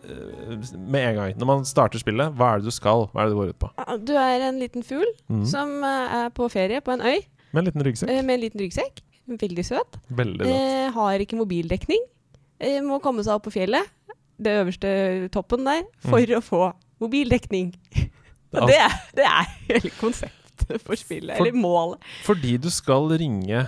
[0.06, 3.08] eh, Med en gang, når man starter spillet, hva er det du skal?
[3.12, 3.72] Hva er det du går ut på?
[4.08, 5.46] Du er en liten fugl mm.
[5.52, 7.20] som eh, er på ferie på en øy
[7.52, 8.12] Med en liten ryggsekk?
[8.12, 9.04] eh, med en liten ryggsekk.
[9.26, 9.98] Veldig søt.
[10.14, 10.46] Veldig.
[10.46, 12.04] Eh, har ikke mobildekning.
[12.62, 13.90] Eh, må komme seg opp på fjellet,
[14.42, 14.90] det øverste
[15.34, 16.62] toppen der, for å få
[17.04, 17.74] mobildekning.
[18.56, 18.80] Og det,
[19.18, 22.04] det er hele konseptet for spillet, For- eller målet.
[22.24, 23.66] fordi du skal ringe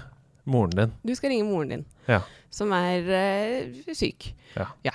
[0.48, 0.94] moren din.
[1.04, 2.22] Du skal ringe moren din, Ja.
[2.50, 4.30] som er uh, syk.
[4.56, 4.94] Ja.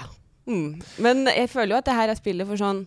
[0.48, 0.80] Mm.
[0.98, 2.86] Men jeg føler jo at det her er spillet for sånn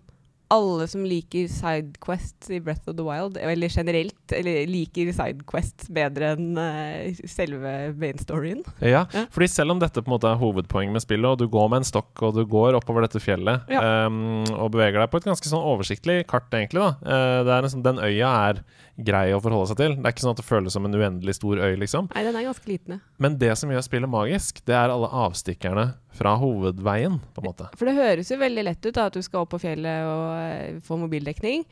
[0.55, 6.31] alle som liker sidequests i Breath of the Wild, eller generelt, eller liker sidequests bedre
[6.35, 8.63] enn uh, selve main storyen.
[8.81, 9.25] Ja, Ja.
[9.33, 11.83] fordi selv om dette på en måte er hovedpoenget med spillet, og du går med
[11.83, 14.07] en stokk og du går oppover dette fjellet Ja.
[14.07, 16.95] um, og beveger deg på et ganske sånn oversiktlig kart, egentlig, da.
[17.03, 18.63] Uh, det liksom, den øya er
[18.95, 19.95] grei å forholde seg til.
[19.97, 22.09] Det er ikke sånn at det føles som en uendelig stor øy, liksom.
[22.13, 23.01] Nei, den er ganske liten.
[23.21, 27.69] Men det som gjør spillet magisk, det er alle avstikkerne fra hovedveien, på en måte.
[27.75, 30.27] For det høres jo veldig lett ut da, at du skal opp på fjellet og
[30.39, 31.65] eh, få mobildekning.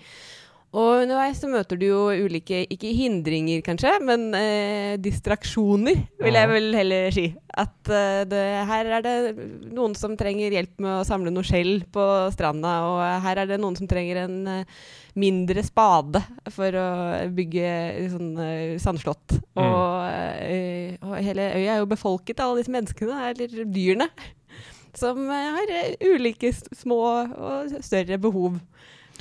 [0.73, 6.49] Og underveis så møter du jo ulike, ikke hindringer kanskje, men eh, distraksjoner, vil jeg
[6.49, 7.27] vel heller si.
[7.53, 9.15] At eh, det, her er det
[9.69, 13.61] noen som trenger hjelp med å samle noe skjell på stranda, og her er det
[13.61, 14.83] noen som trenger en eh,
[15.13, 16.23] mindre spade
[16.55, 16.89] for å
[17.37, 17.69] bygge
[18.15, 19.37] sånn eh, sandslott.
[19.53, 19.67] Mm.
[19.67, 19.97] Og,
[20.41, 24.09] eh, og hele øya er jo befolket av alle disse menneskene, eller dyrene
[24.97, 27.01] som eh, har eh, ulike små
[27.37, 28.59] og større behov.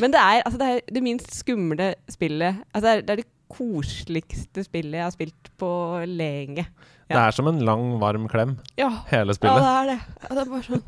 [0.01, 3.23] Men det er, altså, det, er det minst skumle spillet altså, det, er, det er
[3.23, 5.69] det koseligste spillet jeg har spilt på
[6.09, 6.65] lenge.
[7.13, 9.99] Det er som en lang, varm klem, Ja, hele ja det er det.
[10.31, 10.87] Og, det er bare sånn.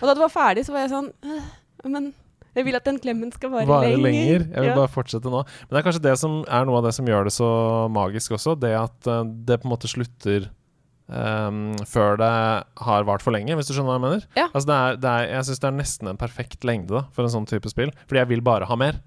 [0.00, 1.46] og da det var ferdig, så var jeg sånn «Øh,
[1.88, 2.10] Men
[2.54, 4.44] jeg vil at den klemmen skal vare, Vare lenger.
[4.44, 4.76] Jeg vil Ja.
[4.76, 5.40] bare fortsette nå.
[5.42, 7.48] Men det er kanskje det som er noe av det som gjør det så
[7.90, 8.54] magisk også.
[8.60, 10.50] Det at eh, det på en måte slutter
[11.12, 12.30] ehm, før det
[12.86, 14.26] har vart for lenge, hvis du skjønner hva jeg mener?
[14.38, 14.46] Ja.
[14.52, 17.24] Altså det er, det er, jeg syns det er nesten en perfekt lengde da, for
[17.26, 17.92] en sånn type spill.
[18.06, 19.00] Fordi jeg vil bare ha mer.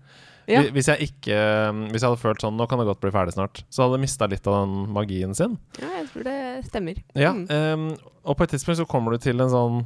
[0.47, 0.61] Ja.
[0.71, 1.35] Hvis jeg ikke
[1.91, 3.65] Hvis jeg hadde følt sånn Nå kan det godt bli ferdig snart.
[3.67, 5.57] Så hadde jeg mista litt av den magien sin.
[5.81, 6.37] ja, jeg tror det
[6.69, 7.01] stemmer.
[7.19, 7.49] Ja, Mm.
[7.51, 9.81] um, og på et tidspunkt så kommer du til en sånn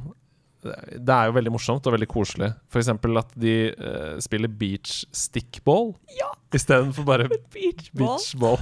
[0.62, 2.52] Det er jo veldig morsomt og veldig koselig.
[2.78, 6.30] Eksempel at de uh, spiller beach stickball Ja.
[6.54, 8.14] istedenfor bare Beachball.
[8.14, 8.58] beachball.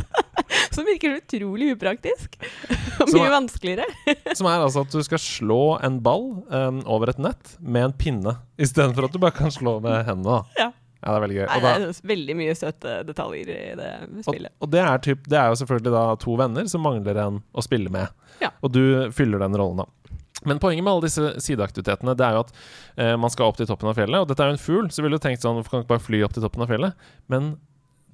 [0.76, 2.36] Som virker utrolig upraktisk.
[3.02, 3.86] Og mye er- vanskeligere.
[4.38, 7.94] Som er altså at du skal slå en ball um, over et nett med en
[7.96, 10.42] pinne, istedenfor at du bare kan slå med hendene.
[10.60, 10.72] Ja.
[11.06, 11.44] Ja, det er veldig gøy.
[11.46, 14.50] Nei, Og, det er veldig mye søte detaljer i det og, spillet.
[14.64, 17.62] og det, er typ, det er jo selvfølgelig da to venner som mangler en å
[17.62, 18.10] spille med.
[18.42, 18.50] Ja.
[18.64, 18.80] Og du
[19.14, 20.16] fyller den rollen, da.
[20.48, 22.50] Men poenget med alle disse sideaktivitetene Det er jo at
[23.00, 24.20] eh, man skal opp til toppen av fjellet.
[24.24, 25.94] Og dette er jo en fugl, så ville du tenkt sånn Hvorfor kan du ikke
[25.94, 27.06] bare fly opp til toppen av fjellet?
[27.32, 27.54] Men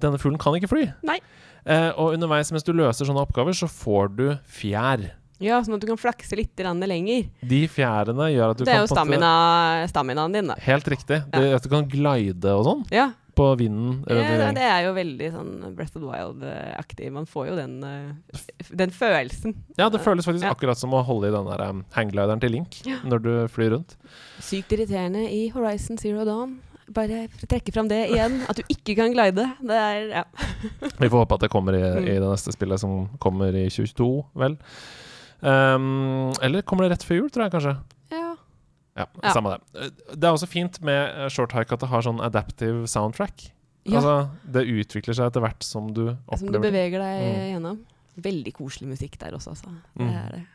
[0.01, 0.85] denne fuglen kan ikke fly.
[1.03, 1.19] Nei.
[1.65, 5.11] Eh, og underveis mens du løser sånne oppgaver, så får du fjær.
[5.43, 7.25] Ja, sånn at du kan flakse litt lenger.
[7.41, 9.31] De fjærene gjør at du kan det er kan jo stamina,
[9.91, 10.55] staminaen din, da.
[10.63, 11.23] Helt riktig.
[11.31, 14.03] Det gjør at du kan glide og sånn Ja, på vinden.
[14.07, 17.11] ja det, det er jo veldig sånn Breath of the Wild-aktig.
[17.11, 19.55] Man får jo den, eh, den følelsen.
[19.75, 20.53] Ja, det føles faktisk Ja.
[20.53, 22.99] akkurat som å holde i den der um, hangglideren til Link Ja.
[23.03, 23.97] når du flyr rundt.
[24.39, 26.59] Sykt irriterende i Horizon Zero Dawn.
[26.91, 28.41] Bare trekke fram det igjen.
[28.49, 29.45] At du ikke kan glide.
[29.61, 30.23] Det er Ja.
[30.99, 32.07] Vi får håpe at det kommer i, Mm.
[32.07, 34.57] i det neste spillet som kommer i 2022, vel.
[35.41, 37.75] Um, eller kommer det rett før jul, tror jeg kanskje.
[38.11, 38.35] ja.
[38.95, 39.31] Ja, Ja.
[39.33, 39.61] Samme det.
[39.73, 43.49] Uh, Det er også fint med Short Hike at det har sånn adaptive soundtrack.
[43.85, 43.97] ja.
[43.97, 47.53] Altså, det utvikler seg etter hvert som du som du beveger deg Mm.
[47.53, 47.79] gjennom.
[48.21, 49.69] Veldig koselig musikk der også, altså.
[49.97, 50.13] Det Mm.
[50.13, 50.45] er det.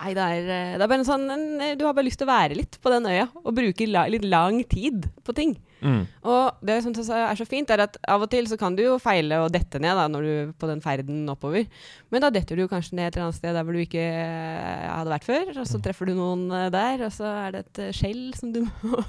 [0.00, 1.42] Nei, det er, eh, det er bare en sånn en,
[1.76, 4.24] Du har bare lyst til å være litt på den øya og bruke la, litt
[4.24, 5.58] lang tid på ting.
[5.84, 6.06] Mm.
[6.28, 8.98] Og det som er så fint, er at av og til så kan du jo
[9.00, 11.66] feile og dette ned da, når du på den ferden oppover.
[12.12, 14.88] Men da detter du kanskje ned et eller annet sted der hvor du ikke eh,
[14.88, 15.52] hadde vært før.
[15.60, 15.84] Og så Mm.
[15.84, 19.04] treffer du noen eh, der, og så er det et eh, skjell som du må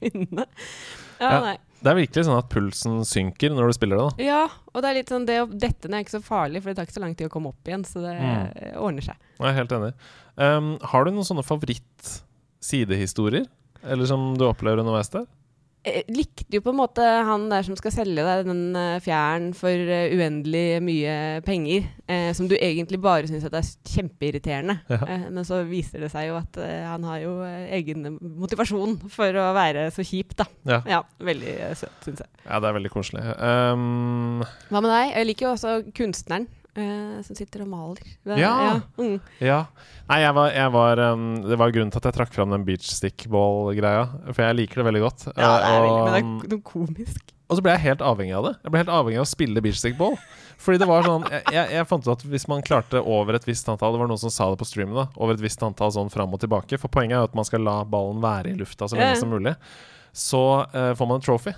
[0.00, 0.46] finne.
[1.20, 1.40] Ja, Ja.
[1.44, 1.58] nei.
[1.80, 4.04] Det er virkelig sånn at pulsen synker når du spiller det.
[4.18, 4.42] da Ja,
[4.74, 6.76] og det er litt sånn det å dette ned er ikke så farlig, for det
[6.76, 8.26] tar ikke så lang tid å komme opp igjen, så det Mm.
[8.76, 9.16] ordner seg.
[9.40, 9.92] Jeg er helt enig.
[10.36, 13.46] Um, har du noen sånne favoritt-sidehistorier?
[13.82, 15.24] Eller som du opplever underveis der?
[15.80, 19.46] Jeg likte jo på en måte han der som skal selge deg den uh, fjæren
[19.56, 21.14] for eh, uendelig mye
[21.46, 24.76] penger, eh, som du egentlig bare syns er kjempeirriterende.
[24.92, 25.00] Ja.
[25.08, 28.98] Eh, men så viser det seg jo at eh, han har jo eh, egen motivasjon
[29.08, 30.50] for å være så kjip, da.
[30.68, 30.82] Ja.
[30.98, 32.32] Ja, veldig eh, søt, syns jeg.
[32.44, 33.24] Ja, det er veldig koselig.
[33.40, 35.14] Um, Hva med deg?
[35.16, 36.50] Jeg liker jo også kunstneren.
[36.82, 38.04] Eh, som sitter og maler.
[38.26, 38.80] Det, Ja.
[38.98, 39.18] mm.
[39.40, 39.64] Ja.
[40.10, 42.64] Nei, jeg var, jeg var um, Det var grunnen til at jeg trakk fram den
[42.66, 44.06] beach stick-ball-greia.
[44.32, 45.26] For jeg liker det veldig godt.
[45.30, 47.34] ja, det er veldig, men det og, er noe komisk.
[47.48, 48.54] og så ble jeg helt avhengig av det.
[48.64, 50.18] Jeg ble helt avhengig av å spille beach stick-ball.
[50.60, 53.46] Fordi det var sånn jeg, jeg, jeg fant ut at hvis man klarte over et
[53.48, 55.06] visst antall Det var noen som sa det på streamen, da.
[55.16, 56.76] Over et visst antall sånn fram og tilbake.
[56.80, 59.20] For poenget er jo at man skal la ballen være i lufta så lenge ja.
[59.22, 59.54] som mulig.
[60.12, 60.42] Så
[60.74, 61.54] uh, får man en trophy.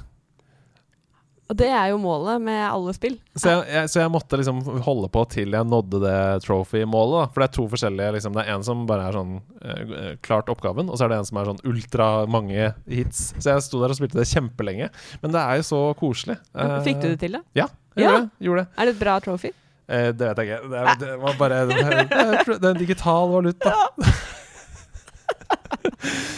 [1.53, 3.19] Og det er jo målet med alle spill.
[3.37, 6.15] Så jeg, jeg, så jeg måtte liksom holde på til jeg nådde det
[6.47, 7.29] trophy-målet.
[7.35, 10.49] For det er to forskjellige liksom, Det er en som bare er sånn uh, klart
[10.49, 13.21] oppgaven, og så er det en som er sånn ultra mange hits.
[13.37, 14.89] Så jeg sto der og spilte det kjempelenge.
[15.21, 16.39] Men det er jo så koselig.
[16.57, 17.45] Uh, Fikk du det til, da?
[17.61, 18.15] Ja, jeg Ja.
[18.15, 18.47] gjorde det.
[18.49, 18.69] Gjorde det.
[18.79, 19.53] Er det et bra trophy?
[19.93, 20.63] Uh, det vet jeg ikke.
[20.73, 23.77] Det, det var bare Det er, det er en digital valuta.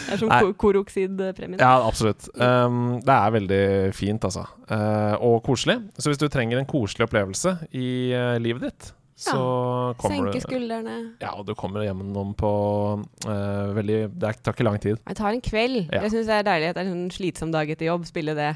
[0.04, 1.58] Det er som koroksidpremien.
[1.58, 2.26] Ja, absolutt.
[2.36, 3.62] Um, det er veldig
[3.96, 4.44] fint, altså.
[4.68, 5.78] Uh, og koselig.
[5.98, 8.90] Så hvis du trenger en koselig opplevelse i uh, livet ditt,
[9.24, 9.38] så
[9.98, 10.94] kommer Senke du skuldrene.
[11.22, 12.50] Ja, og du kommer gjennom på
[13.26, 15.00] uh, veldig Det er- tar ikke lang tid.
[15.06, 15.80] Jeg tar en kveld.
[15.88, 16.02] Ja.
[16.04, 18.06] Jeg syns det er deilig at det er en sånn slitsom dag etter jobb.
[18.10, 18.52] Spille det.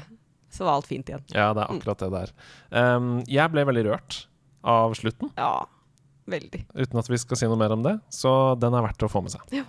[0.53, 1.25] Så var alt fint igjen.
[1.33, 2.31] Ja, det er akkurat det der.
[2.73, 4.23] Um, jeg ble veldig rørt
[4.67, 5.63] av slutten, Ja,
[6.27, 6.65] veldig.
[6.75, 7.95] uten at vi skal si noe mer om det.
[8.13, 9.45] Så den er verdt å få med seg.
[9.55, 9.63] Ja.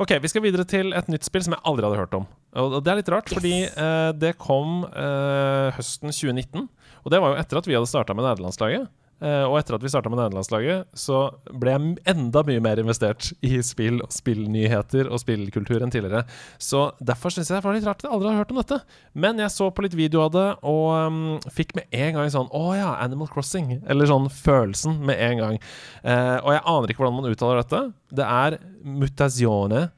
[0.00, 2.24] Ok, Vi skal videre til et nytt spill som jeg aldri hadde hørt om.
[2.58, 3.36] Og det er litt rart, Yes.
[3.38, 6.68] fordi eh, det kom eh, høsten 2019.
[7.04, 8.88] Og det var jo etter at vi hadde starta med nederlandslaget.
[9.24, 13.30] Eh, og etter at vi starta med nederlandslaget, så ble jeg enda mye mer investert
[13.44, 16.26] i spill og spillnyheter og spillkultur enn tidligere.
[16.60, 18.80] Så derfor syns jeg det var litt rart at jeg aldri har hørt om dette.
[19.16, 21.22] Men jeg så på litt video av det, og um,
[21.54, 23.78] fikk med en gang sånn Å ja, Animal Crossing.
[23.88, 25.62] Eller sånn følelsen med en gang.
[26.04, 27.86] Uh, og jeg aner ikke hvordan man uttaler dette.
[28.14, 29.88] Det er mutasione.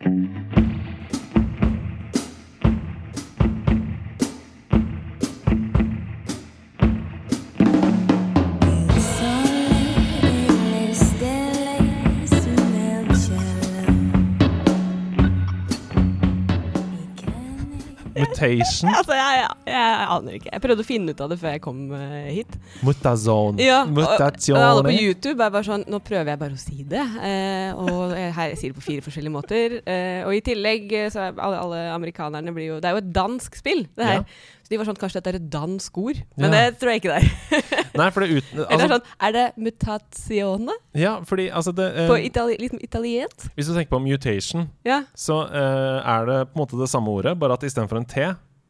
[18.37, 18.91] Mutation.
[18.97, 20.51] Altså, jeg, jeg, jeg aner ikke.
[20.53, 22.57] Jeg prøvde å finne ut av det før jeg kom uh, hit.
[22.87, 23.63] Mutazone.
[23.63, 26.87] Ja, og, og alle på YouTube er bare sånn Nå prøver jeg bare å si
[26.89, 27.05] det.
[27.17, 29.79] Uh, og jeg, her jeg sier det på fire forskjellige måter.
[29.87, 33.13] Uh, og i tillegg så er alle, alle amerikanerne blir jo Det er jo et
[33.17, 34.25] dansk spill, det her.
[34.67, 36.23] Så de var sånn Kanskje dette er et dansk ord?
[36.41, 36.67] Men Ja.
[36.67, 37.85] det tror jeg ikke det er.
[37.99, 40.75] Nei, for det uten Eller altså, sånn Er det mutatione?
[40.97, 43.49] Ja, fordi altså det, eh, På itali litt italiensk?
[43.57, 45.03] Hvis du tenker på mutation, Ja.
[45.17, 48.27] så eh, er det på en måte det samme ordet, bare at istedenfor en T,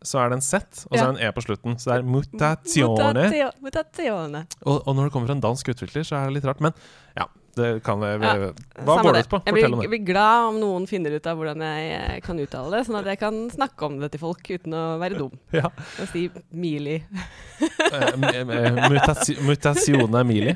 [0.06, 1.78] så er det en Z, og så er det en E på slutten.
[1.80, 3.24] Så det er mutatione.
[3.26, 4.46] Mutatio- Mutatione.
[4.64, 6.60] Og, og når det kommer fra en dansk utvikler, så er det litt rart.
[6.62, 6.72] Men
[7.16, 8.34] ja, det kan jeg Ja,
[8.84, 9.40] Hva går det ut på?
[9.46, 9.92] Jeg blir, Fortell om jeg det.
[9.96, 13.18] blir glad om noen finner ut av hvordan jeg kan uttale det, sånn at jeg
[13.22, 15.32] kan snakke om det til folk uten å være dum.
[15.56, 15.70] Ja.
[16.00, 16.98] Og si Mili.
[17.60, 18.90] Eh, eh,
[19.46, 20.52] mutasione mili.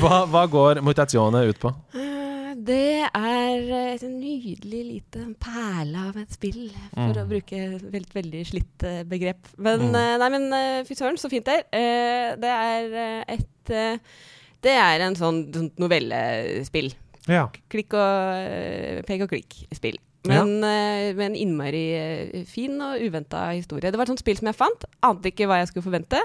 [0.00, 1.72] Hva, hva går mutatione ut på?
[1.94, 2.12] Eh,
[2.66, 7.20] Det er et nydelig lite perle av et spill, for Mm.
[7.22, 9.46] å bruke et veldig, veldig slitt begrep.
[9.58, 10.18] Men, Mm.
[10.18, 11.64] nei, men fy søren, så fint det er.
[11.72, 14.00] Eh, Det er et
[14.66, 16.90] Det er en sånn, sånn novellespill.
[17.30, 17.46] Ja.
[17.72, 19.98] Klikk og eh, pek og klikk-spill.
[20.26, 21.12] Men ja.
[21.14, 23.92] med en innmari eh, fin og uventa historie.
[23.92, 24.86] Det var et sånt spill som jeg fant.
[25.06, 26.20] Ante ikke hva jeg skulle forvente.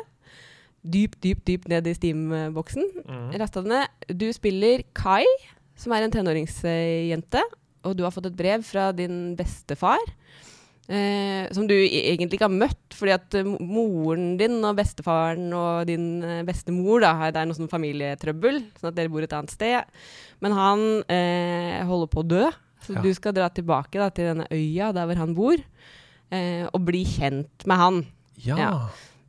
[0.81, 2.87] Dypt, dypt, dypt ned i Steam-boksen.
[3.05, 3.75] Mm.
[4.17, 5.25] Du spiller Kai,
[5.77, 7.43] som er en tenåringsjente.
[7.85, 10.01] Og du har fått et brev fra din bestefar.
[10.89, 15.51] Eh, som du e- egentlig ikke har møtt, fordi at eh, moren din og bestefaren
[15.55, 19.31] og din eh, bestemor da, Det er noe sånn familietrøbbel, sånn at dere bor et
[19.37, 19.85] annet sted.
[20.41, 22.49] Men han eh, holder på å dø,
[22.81, 23.01] så Ja.
[23.05, 25.55] du skal dra tilbake da, til denne øya der hvor han bor,
[26.33, 28.01] eh, og bli kjent med han.
[28.41, 28.57] Ja.
[28.57, 28.73] Ja.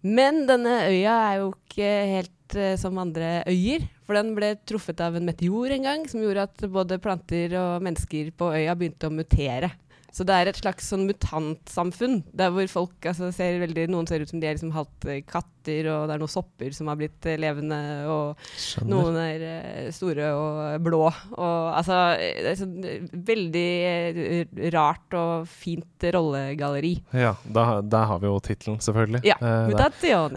[0.03, 3.85] Men denne øya er jo ikke helt eh, som andre øyer.
[4.03, 7.85] For den ble truffet av en meteor en gang, som gjorde at både planter og
[7.87, 9.71] mennesker på øya begynte å mutere.
[10.13, 14.23] Så det er et slags sånn mutantsamfunn, der hvor folk altså, ser veldig Noen ser
[14.23, 16.99] ut som de er liksom halvt eh, katter, og det er noen sopper som har
[17.01, 17.79] blitt eh, levende,
[18.13, 18.91] og Skjønner.
[18.93, 21.01] noen er eh, store og blå.
[21.39, 22.77] Og altså Det er sånn
[23.31, 26.95] veldig rart og fint rollegalleri.
[27.17, 29.25] Ja, da, der har vi jo tittelen, selvfølgelig.
[29.29, 29.39] Ja.
[29.41, 29.73] Eh.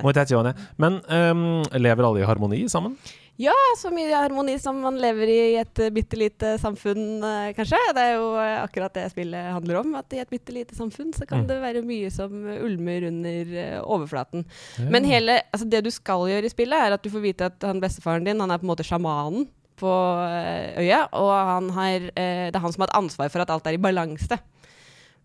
[0.05, 0.55] Mutatione.
[0.81, 2.95] Men um, lever alle i harmoni sammen?
[3.37, 7.49] Ja, så mye harmoni som man lever i i et uh, bitte lite samfunn, eh,
[7.57, 7.79] kanskje.
[7.97, 9.89] Det er jo eh, akkurat det spillet handler om.
[9.99, 11.47] At i et bitte lite samfunn så kan Mm.
[11.49, 14.45] det være mye som eh, ulmer under eh, overflaten.
[14.79, 14.87] Ja.
[14.89, 17.61] Men hele, altså det du skal gjøre i spillet, er at du får vite at
[17.67, 19.91] han bestefaren din han er på en måte sjamanen på
[20.31, 21.01] eh, øya.
[21.11, 23.75] Og han har, eh, det er han som har et ansvar for at alt er
[23.75, 24.39] i balanse.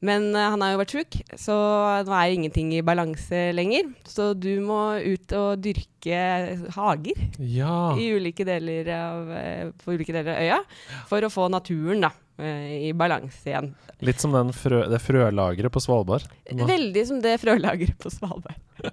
[0.00, 1.54] Men uh, han har jo vært sjuk, så
[2.06, 3.90] nå er ingenting i balanse lenger.
[4.08, 6.22] Så du må ut og dyrke
[6.72, 7.92] hager Ja.
[8.00, 10.60] i ulike av, eh, på ulike deler av øya
[11.10, 13.74] for å få naturen da, eh, i balanse igjen.
[14.00, 16.24] Litt som den frø, det frølageret på Svalbard.
[16.48, 18.56] Veldig som det frølageret på Svalbard.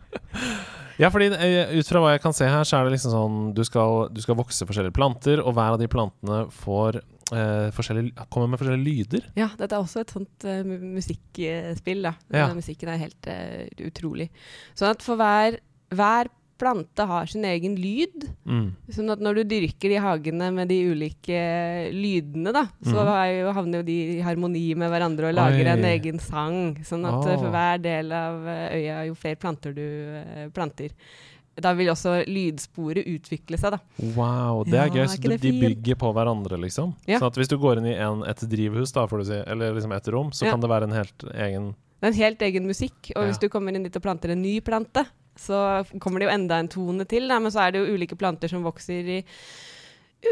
[0.97, 3.61] Ja, fordi ut fra hva jeg kan se her, så er det liksom sånn du
[3.67, 6.97] skal, du skal vokse forskjellige planter, og hver av de plantene får
[7.29, 9.29] forskjellige, kommer med forskjellige lyder.
[9.39, 12.03] Ja, dette er også et sånt uh, musikkspill.
[12.05, 12.15] da.
[12.33, 12.47] Ja.
[12.55, 14.29] Musikken er helt eh, utrolig.
[14.77, 15.59] Sånn at for hver,
[15.91, 18.25] hver plante har sin egen lyd.
[18.49, 18.71] Mm.
[18.93, 21.41] Sånn at når du dyrker de hagene med de ulike
[21.93, 23.11] lydene, da, så mm.
[23.13, 26.77] er jo, havner jo de i harmoni med hverandre og lager en egen sang.
[26.87, 27.37] Sånn at Ah.
[27.37, 30.93] for hver del av øya, jo flere planter du planter,
[31.61, 33.79] da vil også lydsporet utvikle seg, da.
[34.15, 35.07] Wow, det er Ja, gøy.
[35.09, 36.93] Så er de, bygger på hverandre, liksom.
[37.09, 37.17] Ja.
[37.19, 39.73] Sånn at hvis du går inn i en, et drivhus, da, får du si, eller
[39.77, 40.51] liksom et rom, så Ja.
[40.51, 43.49] kan det være en helt egen Det er en helt egen musikk, og hvis du
[43.49, 45.05] kommer inn dit og planter en ny plante,
[45.37, 48.15] så kommer det jo enda en tone til, da, men så er det jo ulike
[48.17, 49.23] planter som vokser i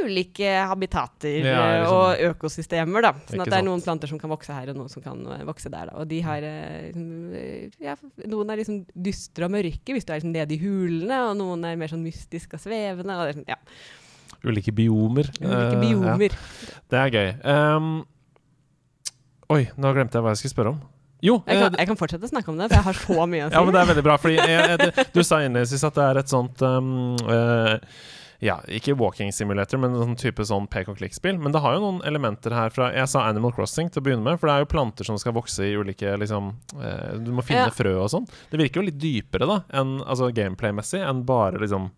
[0.03, 1.95] ulike habitater Ja, liksom.
[1.95, 3.11] og økosystemer, da.
[3.29, 5.43] Sånn at det er noen planter som kan vokse her, og noen som kan eh,
[5.47, 5.97] vokse der, da.
[6.01, 7.95] Og de har eh, liksom, ja,
[8.31, 11.63] Noen er liksom dystre og mørke, hvis du er liksom nede i hulene, og noen
[11.69, 13.15] er mer sånn mystisk og svevende.
[13.19, 13.59] Og det er sånn, ja,
[14.45, 15.31] ulike biomer.
[15.41, 16.35] ulike biomer.
[16.35, 17.31] Uh, Ja, det er gøy.
[17.55, 17.95] Um,
[19.55, 20.83] oi, nå glemte jeg hva jeg skulle spørre om.
[21.25, 23.45] Jo, Jeg kan, jeg kan fortsette å snakke om det, for jeg har så mye
[23.45, 23.55] å si.
[23.57, 24.17] Ja, men det er veldig bra.
[24.21, 26.91] Fordi jeg, jeg, du sa innledningsvis at det er et sånt um,
[27.33, 27.71] eh,
[28.43, 31.37] Ja, ikke walking simulator, men en sånn type sånn pek og klikk-spill.
[31.39, 34.23] Men det har jo noen elementer her fra Jeg sa Animal Crossing til å begynne
[34.27, 37.45] med, for det er jo planter som skal vokse i ulike liksom eh, Du må
[37.45, 37.73] finne Ja.
[37.73, 38.27] frø og sånn.
[38.51, 41.91] Det virker jo litt dypere, da, enn altså gameplay-messig, enn bare liksom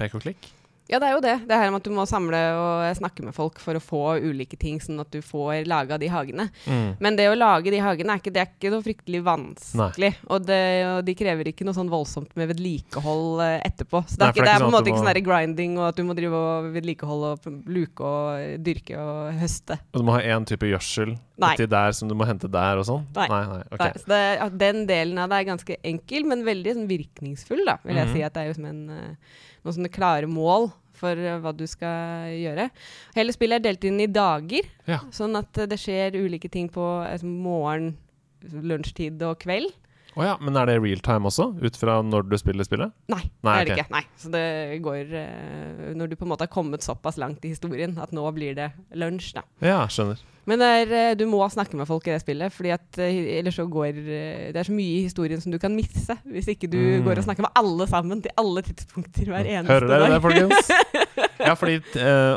[0.00, 0.48] pek og klikk.
[0.90, 1.34] Ja, det er jo det.
[1.48, 4.58] Det her med at du må samle og snakke med folk for å få ulike
[4.60, 6.50] ting, sånn at du får laga de hagene.
[6.68, 6.90] Mm.
[7.00, 10.10] Men det å lage de hagene er ikke, det er ikke noe fryktelig vanskelig.
[10.28, 14.04] Og, det, og de krever ikke noe sånn voldsomt med vedlikehold eh, etterpå.
[14.04, 15.24] Så det er, Nei, ikke, det er det er på sånn en måte ikke sånn
[15.30, 19.80] grinding og at du må drive og vedlikeholde og luke og dyrke og høste.
[19.94, 22.86] Og du må ha én type gjødsel uti der som du må hente der og
[22.86, 23.08] sånn?
[23.16, 23.26] Nei.
[23.32, 23.80] nei, nei ok.
[23.80, 27.78] Nei, så det, den delen av det er ganske enkel, men veldig sånn, virkningsfull, da,
[27.82, 28.14] vil jeg Mhm.
[28.14, 28.22] si.
[28.22, 31.64] At det er jo som en, eh, noen sånne klare mål for eh, hva du
[31.70, 32.68] skal gjøre.
[33.16, 35.00] Hele spillet er delt inn i dager, Ja.
[35.14, 37.96] sånn at eh, det skjer ulike ting på altså, morgen,
[38.44, 39.72] lunsjtid og kveld.
[40.14, 42.92] Oh ja, men er det real time også, ut fra når du spiller spillet?
[43.10, 43.82] Nei, Nei, det er det okay.
[43.82, 43.94] ikke.
[43.96, 44.02] Nei.
[44.22, 44.44] Så det
[44.84, 48.22] går uh, når du på en måte har kommet såpass langt i historien at nå
[48.36, 49.42] blir det lunsj, da.
[49.64, 50.22] Ja, skjønner.
[50.46, 53.56] Men er, eh, du må snakke med folk i det spillet, fordi at eh, ellers
[53.56, 56.68] så går eh, Det er så mye i historien som du kan misse hvis ikke
[56.70, 57.04] du Mm.
[57.06, 60.68] går og snakker med alle sammen til alle tidspunkter hver eneste Hører dere det, folkens?
[61.48, 61.78] ja, fordi,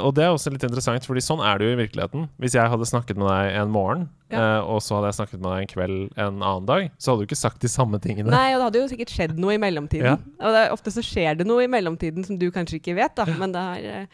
[0.03, 2.25] og det er også litt interessant, fordi sånn er det jo i virkeligheten.
[2.41, 4.61] Hvis jeg hadde snakket med deg en morgen, Ja.
[4.67, 7.27] og så hadde jeg snakket med deg en kveld en annen dag, så hadde du
[7.29, 8.31] ikke sagt de samme tingene.
[8.33, 10.17] Nei, og det hadde jo sikkert skjedd noe i mellomtiden.
[10.17, 10.17] Ja.
[10.47, 13.25] Og det ofte så skjer det noe i mellomtiden som du kanskje ikke vet, da.
[13.39, 14.07] Men det er,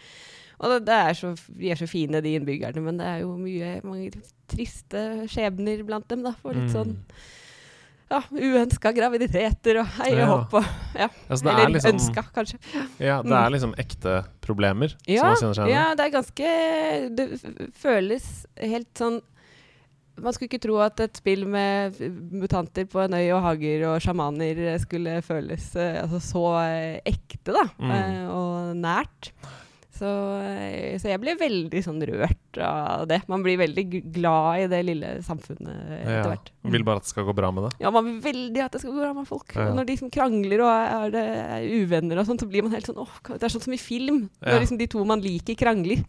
[0.63, 3.35] og det, det er så, de er så fine, de innbyggerne, men det er jo
[3.37, 4.11] mye mange
[4.49, 6.31] triste skjebner blant dem, da.
[6.41, 6.75] For litt Mm.
[6.77, 6.97] sånn
[8.13, 10.65] ja, uønska graviditeter og hei og hopp og
[10.99, 11.07] ja.
[11.31, 12.59] Altså, er Eller liksom, ønska, kanskje.
[13.01, 15.77] Ja, det er liksom ekte problemer Ja, som man kjenner seg igjen i.
[15.79, 16.51] ja, det er ganske
[17.17, 17.25] Det
[17.81, 18.27] føles
[18.61, 19.17] helt sånn
[20.21, 21.97] Man skulle ikke tro at et spill med
[22.37, 27.49] mutanter på en øy og hager og sjamaner skulle føles eh, altså så eh, ekte,
[27.55, 27.63] da.
[27.81, 27.93] Mm.
[27.97, 29.31] eh, og nært.
[29.93, 30.09] Så,
[30.41, 33.19] eh, så jeg ble veldig sånn rørt av det.
[33.29, 33.83] Man blir veldig
[34.15, 36.23] glad i det lille samfunnet etter Ja.
[36.31, 36.49] hvert.
[36.63, 37.71] Man Vil bare at det skal gå bra med det.
[37.83, 39.53] Ja, man vil veldig at det skal gå bra med folk.
[39.53, 39.69] Ja.
[39.77, 42.73] Når de som krangler og er, er, det, er uvenner og sånn, så blir man
[42.73, 44.23] helt sånn åh, det er sånn som i film.
[44.41, 44.55] Ja.
[44.55, 46.01] Når liksom de to man liker, krangler.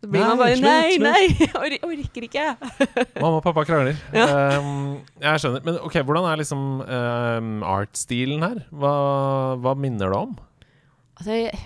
[0.00, 1.48] Så blir Nei, man bare slutt, Nei, slutt." nei!
[1.60, 2.44] Or orker ikke.
[3.20, 3.96] Mamma og pappa krangler.
[4.14, 4.56] Ja.
[4.56, 5.64] Um, jeg skjønner.
[5.68, 8.60] Men ok, hvordan er liksom um, art-stilen her?
[8.72, 8.92] Hva,
[9.60, 10.38] hva minner det om?
[11.18, 11.58] Altså, jeg-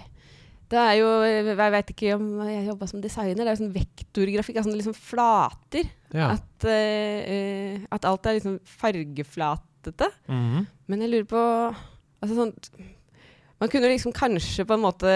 [0.73, 3.43] det er jo Jeg vet ikke om jeg jobba som designer.
[3.45, 4.57] Det er jo sånn vektorgrafikk.
[4.63, 5.91] Altså liksom flater.
[6.17, 6.31] Ja.
[6.39, 10.09] At, eh, at alt er liksom fargeflatete.
[10.29, 10.67] Mhm.
[10.89, 11.43] Men jeg lurer på
[12.23, 12.53] altså sånn,
[13.63, 15.11] Man kunne liksom kanskje på en måte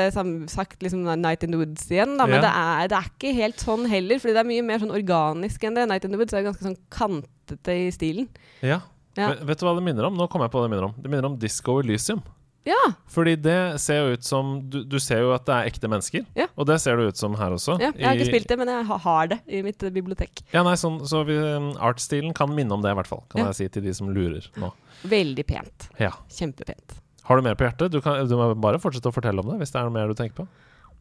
[0.48, 2.42] sagt liksom Night in the Woods igjen, da, men Ja.
[2.44, 4.20] det, er, det er ikke helt sånn heller.
[4.22, 5.88] Fordi det er mye mer sånn organisk enn det.
[5.88, 8.28] Night in the Woods er ganske sånn kantete i stilen.
[8.62, 8.80] ja.
[9.16, 9.30] Ja.
[9.32, 10.14] Vet, du hva det minner om?
[10.14, 10.94] Nå kom jeg på det minner om.
[11.00, 12.20] Det minner om Disco Elysium.
[12.66, 12.80] Ja,
[13.14, 16.24] Fordi det ser jo ut som Du, du ser jo at det er ekte mennesker.
[16.34, 16.48] Ja.
[16.58, 17.76] Og det ser det ut som her også.
[17.78, 20.42] ja, jeg har ikke spilt det, men jeg ha- har det i mitt eh, bibliotek.
[20.52, 23.22] Ja, nei, sånn, Så vi, um, artstilen kan minne om det, i hvert fall.
[23.30, 23.46] Kan Ja.
[23.52, 24.72] jeg si til de som lurer nå.
[25.06, 25.88] Veldig pent.
[26.02, 26.10] Ja.
[26.28, 26.98] Kjempepent.
[27.24, 27.90] Har du mer på hjertet?
[27.90, 30.08] Du, kan, du må bare fortsette å fortelle om det hvis det er noe mer
[30.10, 30.48] du tenker på.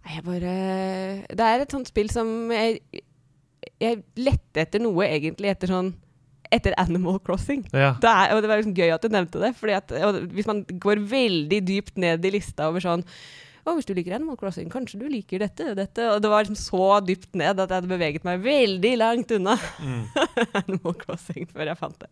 [0.06, 0.56] Nei, Jeg bare
[1.36, 2.80] Det er et sånt spill som jeg,
[3.82, 5.94] jeg lette etter noe egentlig etter sånn
[6.54, 7.64] etter Animal Crossing.
[7.72, 7.94] Ja.
[8.02, 9.54] Det, er, og det var liksom gøy at du nevnte det.
[9.58, 13.06] Fordi at, og hvis man går veldig dypt ned i lista over sånn
[13.66, 16.04] å, hvis du liker Animal Crossing, kanskje du liker dette, dette.
[16.14, 19.56] Og det var liksom så dypt ned at jeg hadde beveget meg veldig langt unna
[19.82, 20.04] Mm.
[20.62, 22.12] Animal Crossing før jeg fant det.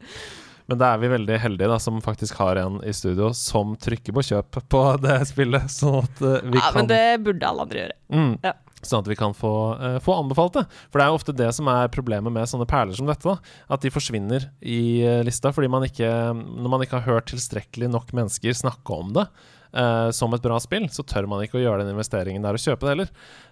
[0.71, 4.15] Men da er vi veldig heldige da, som faktisk har en i studio som trykker
[4.15, 7.65] på kjøp på det spillet, sånn at eh, vi Ja, kan men det burde alle
[7.67, 7.97] andre gjøre.
[8.15, 8.31] Mm.
[8.47, 8.53] Ja.
[8.87, 10.65] Sånn at vi kan få, uh, få anbefalt det.
[10.89, 13.23] For det er jo ofte det som er problemet med sånne perler som dette.
[13.23, 17.31] da At de forsvinner i uh, lista fordi man ikke Når man ikke har hørt
[17.31, 19.27] tilstrekkelig nok mennesker snakke om det
[19.73, 22.61] Uh, som et bra spill, så tør man ikke å gjøre den investeringen der og
[22.61, 23.07] kjøpe det heller.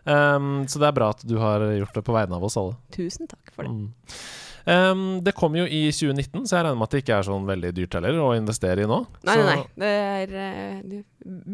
[0.05, 2.75] Um, så det er bra at du har gjort det på vegne av oss alle.
[2.93, 3.71] Tusen takk for det.
[3.73, 4.19] Mm.
[4.65, 7.47] Um, det kom jo i 2019, så jeg regner med at det ikke er sånn
[7.49, 8.99] veldig dyrt heller å investere i nå.
[9.27, 9.69] Nei, så, nei, nei.
[9.83, 10.99] Det er uh,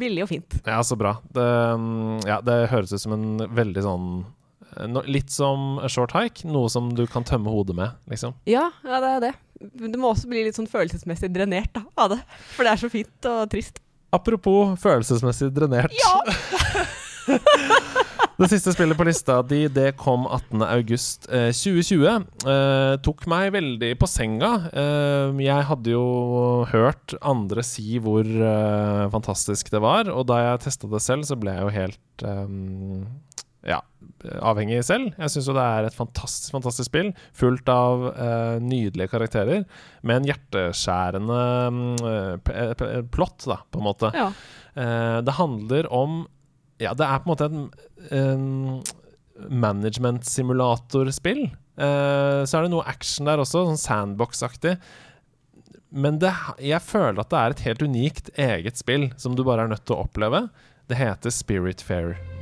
[0.04, 0.58] billig og fint.
[0.68, 1.18] Ja, så bra.
[1.34, 1.48] Det,
[1.78, 4.08] um, ja, det høres ut som en veldig sånn
[4.76, 6.48] eh, no, Litt som short hike.
[6.52, 8.36] Noe som du kan tømme hodet med, liksom.
[8.50, 9.34] Ja, ja, det er det.
[9.80, 12.22] Men det må også bli litt sånn følelsesmessig drenert da, av det.
[12.54, 13.82] For det er så fint og trist.
[14.16, 15.96] Apropos følelsesmessig drenert.
[15.98, 16.14] Ja!
[18.38, 22.26] Det siste spillet på lista di, det kom 18.8.2020.
[22.46, 24.52] Eh, tok meg veldig på senga.
[24.70, 26.04] Eh, jeg hadde jo
[26.70, 31.40] hørt andre si hvor eh, fantastisk det var, og da jeg testa det selv, så
[31.42, 32.54] ble jeg jo helt eh,
[33.74, 33.82] ja,
[34.46, 35.10] avhengig selv.
[35.18, 39.66] Jeg syns jo det er et fantastisk fantastisk spill, fullt av uh, nydelige karakterer,
[40.08, 41.42] med en hjerteskjærende
[42.46, 44.14] p- plott, da, på en måte.
[44.16, 44.30] ja.
[44.78, 46.28] Uh, det handler om
[46.82, 47.68] Ja, det er på en måte en,
[48.14, 48.84] en
[49.64, 51.48] management-simulatorspill.
[51.78, 54.78] Uh, så er det noe action der også, sånn sandbox-aktig.
[55.90, 59.66] Men det, jeg føler at det er et helt unikt eget spill som du bare
[59.66, 60.48] er nødt til å oppleve.
[60.88, 62.37] Det heter Spirit Fair.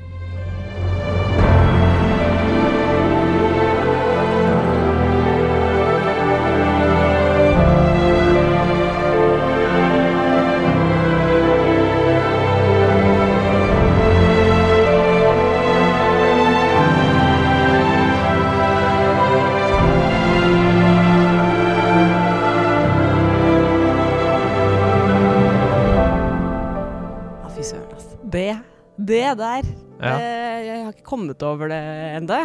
[31.15, 31.81] Kommet over det
[32.19, 32.39] ennå.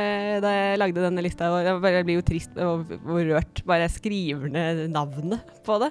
[0.00, 3.62] Eh, da jeg lagde denne lista, og jeg bare blir jo trist og, og rørt
[3.68, 5.90] bare jeg skriver ned navnet på det.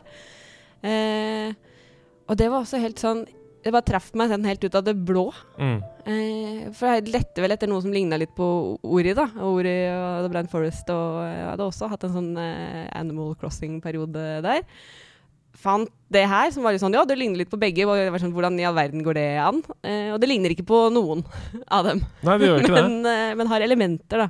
[0.84, 1.52] Eh,
[2.30, 3.26] og det var også helt sånn
[3.60, 5.26] Det bare traff meg sånn helt ut av det blå.
[5.60, 5.80] Mm.
[6.08, 8.48] Eh, for jeg lette vel etter noe som ligna litt på
[8.88, 9.26] Ori, da.
[9.44, 10.88] Ori og The Blind Forest.
[10.96, 14.64] Og jeg hadde også hatt en sånn eh, Animal Crossing-periode der.
[15.60, 17.84] Fant det her, som var litt sånn Ja, det ligner litt på begge.
[17.86, 19.60] og det var sånn, Hvordan i all verden går det an?
[19.84, 21.26] Eh, og det ligner ikke på noen
[21.76, 22.01] av dem.
[22.24, 22.84] Nei, det gjør ikke det.
[22.88, 24.30] men, eh, men har elementer, da.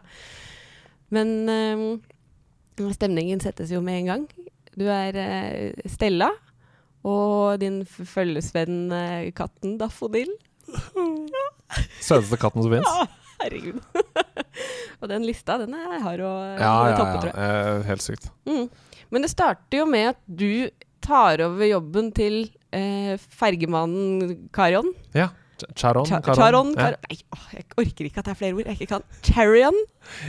[1.14, 4.26] Men eh, stemningen settes jo med en gang.
[4.80, 6.32] Du er eh, Stella
[7.08, 10.34] og din følgesvenn eh, katten Daffodil.
[12.04, 12.90] Søteste katten som fins.
[12.90, 13.06] Ja,
[13.44, 13.80] herregud.
[15.00, 17.22] og den lista, den er hard å Ja, ja, toppe, ja.
[17.22, 17.50] tror jeg.
[17.54, 18.30] Ja, helt sykt.
[18.50, 18.66] Mm.
[19.10, 20.70] Men det starter jo med at du
[21.02, 22.42] tar over jobben til
[22.74, 24.92] eh, fergemannen Karion.
[25.16, 25.30] Ja.
[25.60, 26.06] Ch- Charon.
[26.08, 26.36] Cha Karon.
[26.40, 26.70] Charon.
[26.78, 26.92] Ja.
[27.04, 29.04] Nei, åh, jeg orker ikke at det er flere ord jeg ikke kan.
[29.28, 29.80] Charion.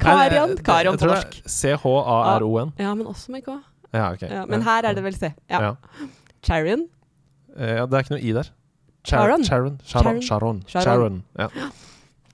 [0.03, 0.57] Karion.
[0.66, 1.37] Karion på norsk.
[1.47, 2.73] C-H-A-R-O-N.
[2.79, 3.55] Ja, men også med K.
[3.95, 4.31] Ja, okay.
[4.31, 5.31] Ja, men her er det vel C.
[5.51, 5.75] Ja.
[6.43, 6.87] Charion.
[7.57, 8.51] Eh, ja, det er ikke noe i der.
[9.07, 9.45] Charon.
[9.45, 9.79] Charon.
[9.87, 10.23] Charon.
[10.23, 10.23] Charon.
[10.23, 10.62] Charon.
[10.68, 10.85] Charon.
[10.85, 11.23] Charon.
[11.39, 11.71] Ja.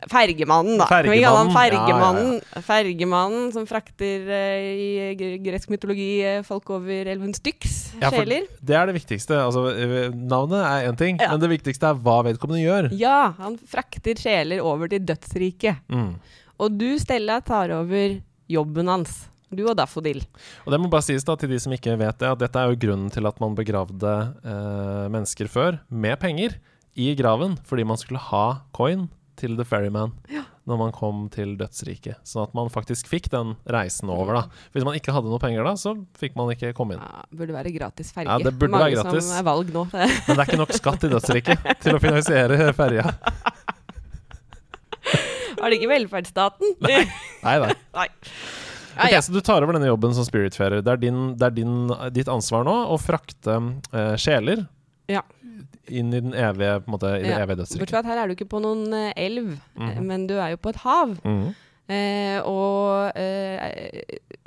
[0.07, 0.87] Fergemannen, da.
[0.87, 1.17] Fergemannen.
[1.19, 2.65] vi kalle han Fergemannen, Fergemannen.
[2.69, 7.77] Fergemannen som frakter uh, i gresk mytologi eh, folk over elven Styx.
[8.01, 8.47] Ja, Sjeler.
[8.63, 9.39] Det er det viktigste.
[9.43, 11.33] Altså, eh, navnet er én ting, Ja.
[11.33, 12.91] men det viktigste er hva vedkommende gjør.
[12.99, 15.83] Ja, han frakter sjeler over til dødsriket.
[15.91, 16.13] Mm.
[16.63, 19.25] Og du, Stella, tar over jobben hans.
[19.51, 20.23] Du og Daffodil.
[20.67, 22.71] Og det må bare sies da til de som ikke vet det, at dette er
[22.73, 26.57] jo grunnen til at man begravde eh, mennesker før med penger
[26.99, 29.07] i graven, fordi man skulle ha coin
[29.39, 30.13] til The Ferryman
[30.67, 32.19] når man kom til dødsriket.
[32.27, 34.63] Sånn at man faktisk fikk den reisen over, da.
[34.75, 37.05] Hvis man ikke hadde noe penger da, så fikk man ikke komme inn.
[37.07, 38.33] Ja, burde være gratis ferge.
[38.33, 39.29] Ja, det burde Mange være gratis.
[39.29, 39.85] som er valg nå.
[39.95, 43.07] Men det er ikke nok skatt i dødsriket til å finansiere ferja.
[45.57, 46.75] Var det ikke velferdsstaten?
[46.85, 47.03] Nei,
[47.45, 47.73] nei.
[48.01, 48.09] Nei.
[48.11, 48.33] Ok,
[48.97, 49.21] Ja, ja.
[49.23, 50.81] Så du tar over denne jobben som spiritfarer.
[50.85, 51.75] Det er, din, det er din,
[52.17, 53.59] ditt ansvar nå å frakte
[53.93, 54.65] eh, sjeler
[55.13, 55.23] Ja.
[55.89, 57.45] Inn i den evige, på en måte, i det Ja.
[57.45, 60.03] evige Bortsett fra at her er du ikke på noen eh, elv, mm -hmm.
[60.03, 61.17] men du er jo på et hav.
[61.25, 61.55] Mhm.
[61.89, 64.03] Eh, og eh,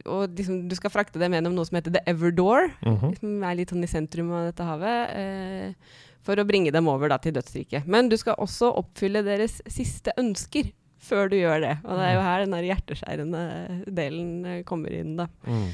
[0.05, 3.19] og liksom, du skal frakte dem gjennom noe som heter The Everdore, -hmm.
[3.19, 5.73] som er litt sånn i sentrum av dette havet, eh,
[6.21, 7.87] for å bringe dem over da, til dødsriket.
[7.87, 11.77] Men du skal også oppfylle deres siste ønsker før du gjør det.
[11.85, 13.43] Og det er jo her den hjerteskjærende
[13.95, 15.27] delen eh, kommer inn, da.
[15.47, 15.69] Mm.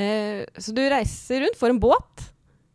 [0.00, 2.26] Eh, så du reiser rundt, får en båt.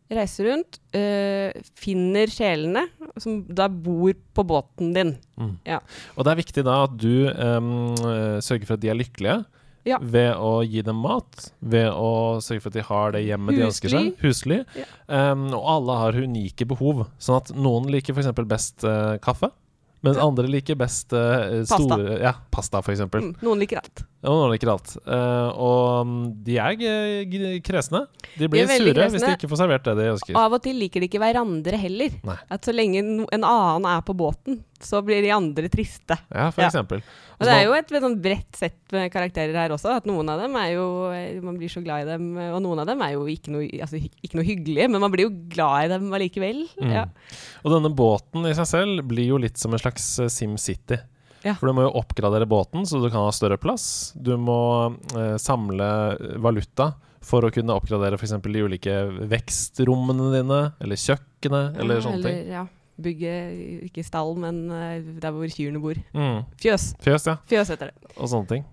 [0.06, 2.84] Reiser rundt, øh, finner sjelene
[3.18, 5.16] som da bor på båten din.
[5.40, 5.56] Mm.
[5.66, 5.80] Ja.
[6.14, 9.40] Og det er viktig da at du eh, sørger for at de er lykkelige.
[9.86, 9.98] Ja.
[10.02, 13.66] Ved å gi dem mat, ved å sørge for at de har det hjemmet de
[13.68, 14.08] ønsker seg.
[14.22, 14.62] Husly.
[14.74, 14.86] Ja.
[15.06, 17.04] Um, og alle har unike behov.
[17.22, 18.32] Sånn at noen liker f.eks.
[18.50, 19.52] best eh, kaffe,
[20.04, 21.78] mens andre liker best Pasta.
[21.80, 23.00] store Ja, pasta, f.eks.
[23.08, 24.02] Mm, noen liker alt.
[24.26, 24.92] Og noen liker alt.
[25.06, 28.04] Uh, og mm, de er kresne.
[28.36, 29.12] De blir De sure kresne.
[29.16, 30.38] hvis de ikke får servert det de ønsker.
[30.38, 32.16] Av og til liker de ikke hverandre heller.
[32.26, 32.38] Nei.
[32.52, 36.16] At så lenge en annen er på båten, så blir de andre triste.
[36.30, 36.68] Ja, for Ja.
[36.70, 37.02] eksempel.
[37.36, 39.96] Og det er jo et, sånn bredt sett med karakterer her også.
[39.98, 42.80] At noen av dem er jo eh, Man blir så glad i dem, og noen
[42.80, 45.84] av dem er jo ikke noe, altså, ikke noe hyggelige, men man blir jo glad
[45.84, 46.64] i dem allikevel.
[46.80, 46.94] Mm.
[46.94, 47.04] Ja.
[47.64, 51.02] Og denne båten i seg selv blir jo litt som en slags eh, SimCity.
[51.46, 51.54] Ja.
[51.54, 54.12] For du må jo oppgradere båten så du kan ha større plass.
[54.16, 54.58] Du må
[55.14, 55.90] eh, samle
[56.42, 56.94] valuta
[57.26, 58.36] for å kunne oppgradere f.eks.
[58.42, 58.94] de ulike
[59.30, 62.40] vekstrommene dine, eller kjøkkenet, eller sånne ting.
[62.40, 62.64] Eller, ja.
[63.02, 63.32] Bygge
[63.90, 65.98] ikke stall, men eh, der hvor kyrne bor.
[66.16, 66.46] Mm.
[66.62, 66.94] Fjøs.
[67.04, 67.36] Fjøs, ja.
[67.50, 68.14] Fjøs heter det.
[68.16, 68.64] Og sånne ting.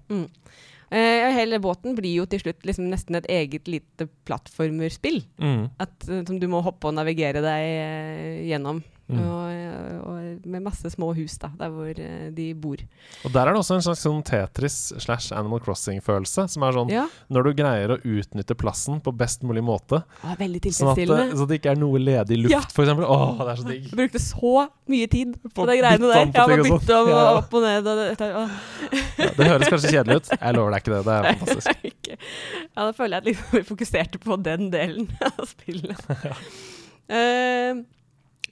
[0.94, 5.24] Eh, og hele båten blir jo til slutt liksom nesten et eget lite plattformerspill.
[5.42, 5.64] Mm.
[5.82, 8.84] At, eh, som du må hoppe og navigere deg uh, gjennom.
[9.12, 9.18] Mm.
[9.20, 12.80] Og, og med masse små hus da, der hvor eh, de bor.
[13.28, 16.46] Og der er det også en slags sånn Tetris slash Animal Crossing-følelse.
[16.54, 20.00] Som er sånn Ja, når du greier å utnytte plassen på best mulig måte,
[20.40, 22.62] Veldig sånn at, det- så det ikke er noe ledig luft, Ja.
[22.64, 23.04] eksempel.
[23.04, 23.84] Åh, det er så digg.
[23.92, 24.54] Jeg brukte så
[24.88, 26.32] mye tid på de greiene der.
[26.34, 26.80] Ja, og sånn.
[26.80, 27.24] bytte om Ja.
[27.38, 27.88] opp og ned.
[27.88, 30.30] Og det, Ja, det høres kanskje kjedelig ut.
[30.40, 31.04] Jeg lover deg ikke det.
[31.04, 32.08] Det er fantastisk.
[32.08, 36.00] Ja, da føler jeg at liksom vi fokuserte på den delen av spillet.
[37.14, 37.76] Eh,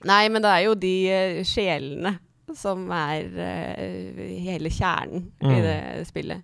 [0.04, 2.16] nei, men det er jo de uh, sjelene
[2.56, 5.60] som er uh, hele kjernen i Mm.
[5.64, 6.42] det spillet.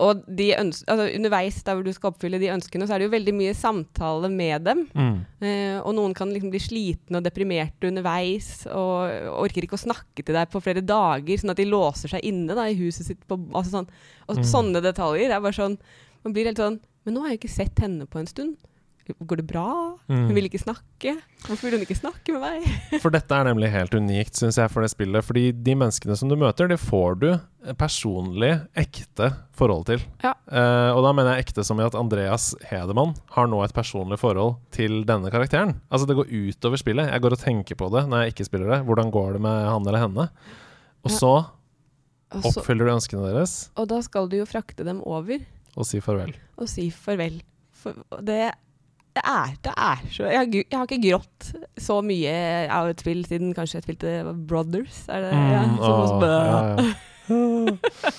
[0.00, 3.12] Og de altså, underveis der hvor du skal oppfylle de ønskene, så er det jo
[3.12, 4.86] veldig mye samtale med dem.
[4.96, 5.18] Mm.
[5.42, 9.10] Uh, og noen kan liksom bli slitne og deprimerte underveis og
[9.42, 12.56] orker ikke å snakke til deg på flere dager, sånn at de låser seg inne
[12.56, 13.20] da, i huset sitt.
[13.28, 13.90] På, altså sånn.
[14.28, 14.46] Og Mm.
[14.54, 15.76] sånne detaljer er bare sånn
[16.24, 18.56] Man blir helt sånn Men nå har jeg ikke sett henne på en stund.
[19.26, 19.64] Går det bra?
[20.10, 20.26] Mm.
[20.28, 21.16] Hun vil ikke snakke.
[21.46, 22.66] Hvorfor vil hun ikke snakke med meg?
[23.02, 25.24] For dette er nemlig helt unikt, syns jeg, for det spillet.
[25.26, 27.28] Fordi de menneskene som du møter, det får du
[27.80, 30.04] personlig, ekte forhold til.
[30.24, 30.32] Ja.
[30.46, 34.20] Uh, og da mener jeg ekte som i at Andreas Hedemann har nå et personlig
[34.22, 35.76] forhold til denne karakteren.
[35.90, 37.10] Altså det går utover spillet.
[37.10, 38.80] Jeg går og tenker på det når jeg ikke spiller det.
[38.88, 40.28] Hvordan går det med han eller henne?
[41.02, 41.16] Og Ja.
[41.18, 41.32] så
[42.30, 45.40] Og, så, oppfyller du ønskene deres og da skal du jo frakte dem over
[45.74, 46.30] og si farvel.
[46.58, 47.40] og si farvel.
[47.74, 48.52] For det
[49.20, 51.48] det er, det er så jeg har, jeg har ikke grått
[51.84, 52.32] så mye
[52.72, 54.14] av et spill siden kanskje jeg spilte
[54.48, 55.02] Brothers.
[55.12, 56.90] Er det, ja, Mm, som hos åh, ja, ja.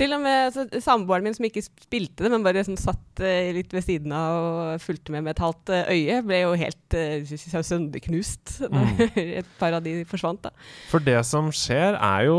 [0.00, 3.50] Til og med så, samboeren min som ikke spilte det, men bare sånn satt uh,
[3.56, 6.96] litt ved siden av og fulgte med med et halvt uh, øye, ble jo helt
[6.96, 9.02] uh, sønderknust Mm.
[9.42, 10.40] et par av de forsvant.
[10.46, 10.52] da.
[10.92, 12.38] For det som skjer, er jo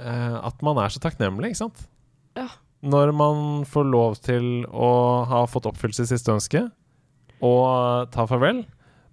[0.00, 1.80] at man er så takknemlig, ikke sant?
[2.38, 2.46] Ja.
[2.86, 4.90] Når man får lov til å
[5.28, 6.62] ha fått oppfylt sitt siste ønske
[7.46, 8.64] og ta farvel.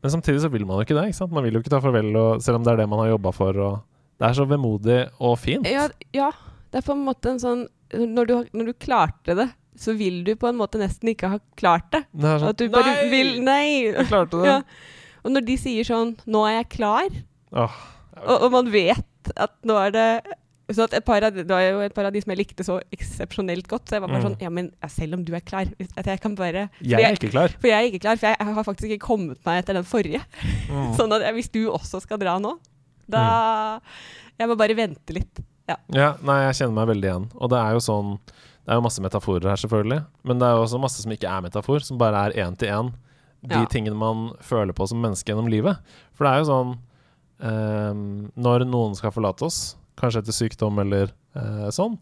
[0.04, 1.08] Men samtidig så vil man jo ikke det.
[1.10, 1.34] ikke sant?
[1.34, 3.34] Man vil jo ikke ta farvel, og, selv om det er det man har jobba
[3.36, 3.62] for.
[3.68, 5.68] Og det er så vemodig og fint.
[5.70, 6.30] Ja, ja,
[6.72, 7.66] det er på en måte en sånn
[7.96, 9.48] når du, når du klarte det,
[9.78, 12.04] så vil du på en måte nesten ikke ha klart det.
[12.12, 13.10] Det sånn, At du bare Nei!
[13.14, 13.68] vil Nei!
[13.86, 14.56] Jeg klarte det!
[14.58, 14.62] Ja.
[15.26, 17.16] Og når de sier sånn 'Nå er jeg klar',
[17.52, 17.74] Åh,
[18.22, 20.06] og, og man vet at nå er det
[20.76, 22.82] så et par av, Det var jo et par av de som jeg likte så
[22.92, 23.86] eksepsjonelt godt.
[23.88, 24.26] Så jeg var bare Mm.
[24.28, 25.66] sånn Ja, men ja, selv om du er klar
[25.96, 27.48] At jeg kan bare jeg er ikke klar.
[27.60, 30.22] For jeg er ikke klar, for jeg har faktisk ikke kommet meg etter den forrige.
[30.70, 30.96] Mm.
[30.98, 32.58] Sånn at hvis du også skal dra nå,
[33.08, 33.80] da
[34.40, 35.40] Jeg må bare vente litt.
[35.68, 37.30] Ja, nei, jeg kjenner meg veldig igjen.
[37.40, 38.20] Og det er jo sånn
[38.66, 40.06] Det er jo masse metaforer her, selvfølgelig.
[40.26, 42.68] Men det er jo også masse som ikke er metafor, som bare er én til
[42.68, 42.92] én.
[43.42, 43.66] De Ja.
[43.66, 45.78] tingene man føler på som menneske gjennom livet.
[46.14, 46.78] For det er jo sånn
[47.40, 51.98] um, Når noen skal forlate oss, kanskje etter sykdom eller eh, sånn,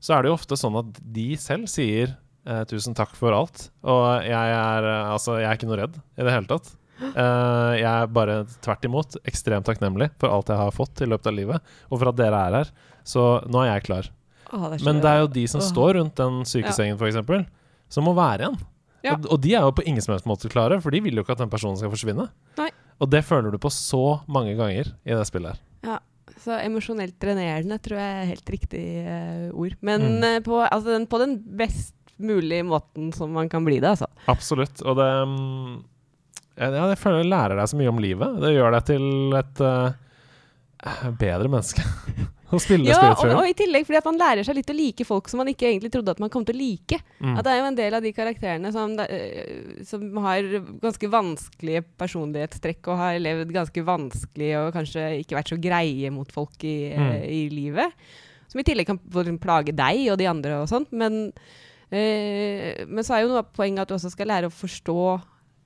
[0.00, 2.14] så er det jo ofte sånn at de selv sier
[2.46, 3.68] eh, 'tusen takk for alt'.
[3.84, 6.72] Og jeg er eh, altså, jeg er ikke noe redd i det hele tatt.
[7.00, 11.30] Eh, jeg er bare tvert imot ekstremt takknemlig for alt jeg har fått i løpet
[11.30, 12.72] av livet, og for at dere er her.
[13.08, 14.10] Så nå er jeg klar.
[14.50, 15.68] Å, det er Men det er jo de som Åh.
[15.70, 17.48] står rundt den sykesengen, for f.eks.,
[17.90, 18.60] som må være igjen.
[19.06, 19.14] Ja.
[19.16, 21.24] Og, og de er jo på ingen som helst måte klare, for de vil jo
[21.24, 22.28] ikke at den personen skal forsvinne.
[22.60, 22.68] Nei.
[23.00, 25.62] Og det føler du på så mange ganger i det spillet her.
[25.86, 25.96] Ja,
[26.42, 29.76] så emosjonelt drenerende tror jeg er helt riktig uh, ord.
[29.84, 30.24] Men Mm.
[30.24, 34.08] uh, på, altså, den, på den best mulige måten som man kan bli det, altså.
[34.28, 34.82] Absolutt.
[34.84, 35.76] Og det mm,
[36.60, 38.40] ja, Jeg føler det lærer deg så mye om livet.
[38.42, 39.06] Det gjør deg til
[39.38, 41.84] et uh, bedre menneske.
[42.58, 45.04] å spille Ja, og, og i tillegg fordi at man lærer seg litt å like
[45.06, 46.98] folk som man ikke egentlig trodde at man kom til å like.
[47.20, 47.36] Mm.
[47.38, 50.42] At det er jo en del av de karakterene som, eh, som har
[50.82, 56.30] ganske vanskelige personlighetstrekk og har levd ganske vanskelig og kanskje ikke vært så greie mot
[56.34, 57.10] folk i, Mm.
[57.12, 57.92] eh, i livet.
[58.50, 58.98] Som i tillegg kan
[59.38, 60.90] plage deg og de andre og sånt.
[60.90, 61.32] Men,
[61.90, 64.96] eh, men så er jo noe av poenget at du også skal lære å forstå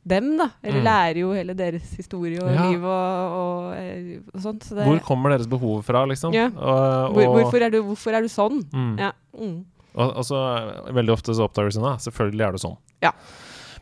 [0.06, 0.50] dem, da.
[0.62, 0.84] Eller Mm.
[0.84, 2.68] lærer jo hele deres historie og Ja.
[2.70, 4.62] liv og, og, eh, og sånt.
[4.64, 6.34] Så det, Hvor kommer deres behov fra, liksom?
[6.34, 6.46] Ja.
[6.54, 8.62] Og, hvor, hvorfor, er du, hvorfor er du sånn?
[8.72, 8.98] Mm.
[8.98, 9.12] Ja.
[9.38, 9.64] Mm.
[9.94, 11.96] Og, så eh, veldig ofte så oppdager du sånn da.
[12.02, 12.76] selvfølgelig er du sånn.
[13.02, 13.12] Ja.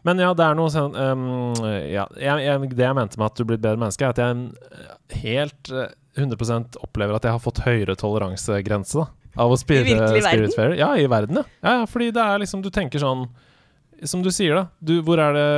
[0.05, 3.37] Men ja, det er noe sånn um, ja, jeg, jeg, Det jeg mente med at
[3.39, 7.33] du blir et bedre menneske, er at jeg eh, helt eh, 100% opplever at jeg
[7.33, 9.07] har fått høyere toleransegrense da,
[9.39, 10.75] av å spille verden?
[10.77, 11.45] Ja, i verden, ja.
[11.63, 11.87] ja.
[11.87, 13.29] Fordi det er liksom Du tenker sånn
[14.09, 14.65] som du sier, da.
[14.83, 15.49] Du, hvor, er det,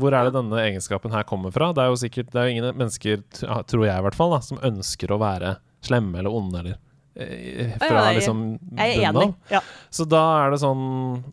[0.00, 1.70] hvor er det denne egenskapen her kommer fra?
[1.76, 4.40] Det er jo sikkert Det er jo ingen mennesker, tror jeg i hvert fall, da,
[4.44, 6.78] som ønsker å være slemme eller onde eller
[7.16, 9.34] eh, Fra liksom bunnen av.
[9.52, 9.62] Ja.
[9.92, 10.82] Så da er det sånn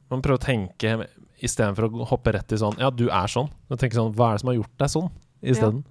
[0.08, 0.98] Man prøver å tenke
[1.44, 3.50] istedenfor å hoppe rett i sånn Ja, du er sånn.
[3.70, 5.10] Du tenker sånn Hva er det som har gjort deg sånn?
[5.38, 5.84] Isteden.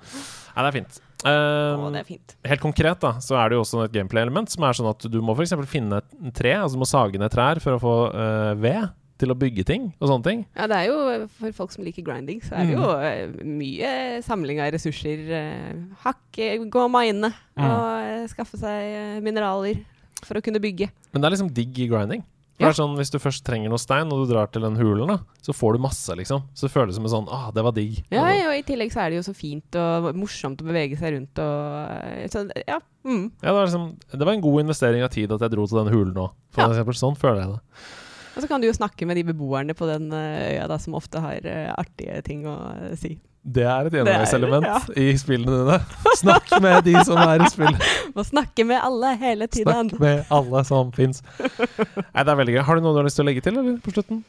[0.57, 0.97] Nei, det er fint.
[1.22, 2.35] Um, det er fint.
[2.51, 5.20] Helt konkret da, så er det jo også et gameplay-element som er sånn at du
[5.24, 5.55] må f.eks.
[5.70, 8.89] finne et tre, altså du må sage ned trær for å få uh, ved
[9.19, 10.45] til å bygge ting og sånne ting.
[10.57, 12.83] Ja, det er jo for folk som liker grinding, så er det Mm.
[12.83, 15.25] jo eh, mye samling av ressurser.
[15.31, 17.64] eh, hakke, gå og mine Mm.
[17.64, 19.85] og eh, skaffe seg eh, mineraler
[20.23, 20.91] for å kunne bygge.
[21.12, 22.25] Men det er liksom digg i grinding.
[22.59, 22.69] Ja.
[22.71, 25.19] det sånn, Hvis du først trenger noe stein, og du drar til den hulen, da,
[25.45, 26.43] så får du masse, liksom.
[26.57, 28.03] Så det føles som en sånn Ah, det var digg.
[28.11, 31.12] Ja, og i tillegg så er det jo så fint og morsomt å bevege seg
[31.19, 32.79] rundt og eh, så, Ja.
[33.05, 33.31] Mm.
[33.43, 35.85] Ja, det, var liksom, det var en god investering av tid at jeg dro til
[35.85, 36.69] den hulen òg, For Ja.
[36.73, 37.61] eksempel, sånn føler jeg det.
[38.37, 40.95] Og så kan du jo snakke med de beboerne på den eh, øya da, som
[40.99, 43.16] ofte har eh, artige ting å eh, si.
[43.47, 44.78] Det er et gjennomgangselement ja.
[44.99, 45.76] i spillene dine.
[46.18, 47.76] Snakk med de som er i spill.
[48.16, 49.93] Må snakke med alle hele tiden.
[49.93, 51.22] Snakk med alle som fins.
[52.12, 52.64] Nei, det er veldig gøy.
[52.66, 53.78] Har du noe du har lyst til å legge til, eller?
[53.84, 54.24] På slutten?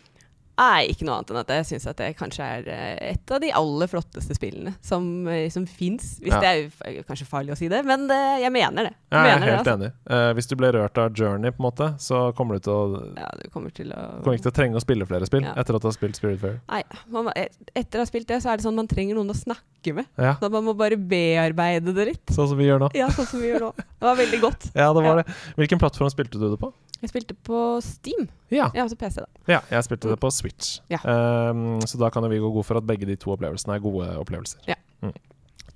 [0.58, 3.40] Nei, ikke noe annet enn at jeg syns at det kanskje er eh, et av
[3.44, 6.16] de aller flotteste spillene som, uh, som fins.
[6.24, 6.40] Hvis Ja.
[6.42, 8.94] det er kanskje farlig å si det, men det, jeg mener det.
[9.12, 9.76] Jeg Jeg er helt det, altså.
[9.78, 9.92] enig.
[10.10, 13.14] Uh, hvis du ble rørt av Journey, på en måte, så kommer du til å
[13.18, 15.54] Ja, du kommer til å kommer ikke til å trenge å spille flere spill Ja.
[15.62, 16.60] etter at du har spilt Spiritfarer.
[16.68, 16.82] Nei,
[17.14, 17.30] man,
[17.76, 20.06] etter å ha spilt det, så er det sånn man trenger noen å snakke med.
[20.18, 22.26] Ja, Så man må bare bearbeide det litt.
[22.34, 22.90] sånn som vi gjør nå.
[22.98, 23.72] Ja, sånn som vi gjør nå.
[23.78, 24.72] Det var veldig godt.
[24.76, 25.26] Ja, det var det.
[25.56, 26.74] Hvilken plattform spilte du det på?
[27.02, 28.28] Jeg spilte på Steam.
[28.54, 29.28] Ja, Ja, altså PC, da.
[29.52, 30.78] ja jeg spilte det på Switch.
[30.92, 31.02] Ja.
[31.04, 33.84] Um, så da kan jo vi gå god for at begge de to opplevelsene er
[33.84, 34.62] gode opplevelser.
[34.70, 34.78] Ja.
[35.04, 35.16] Mm.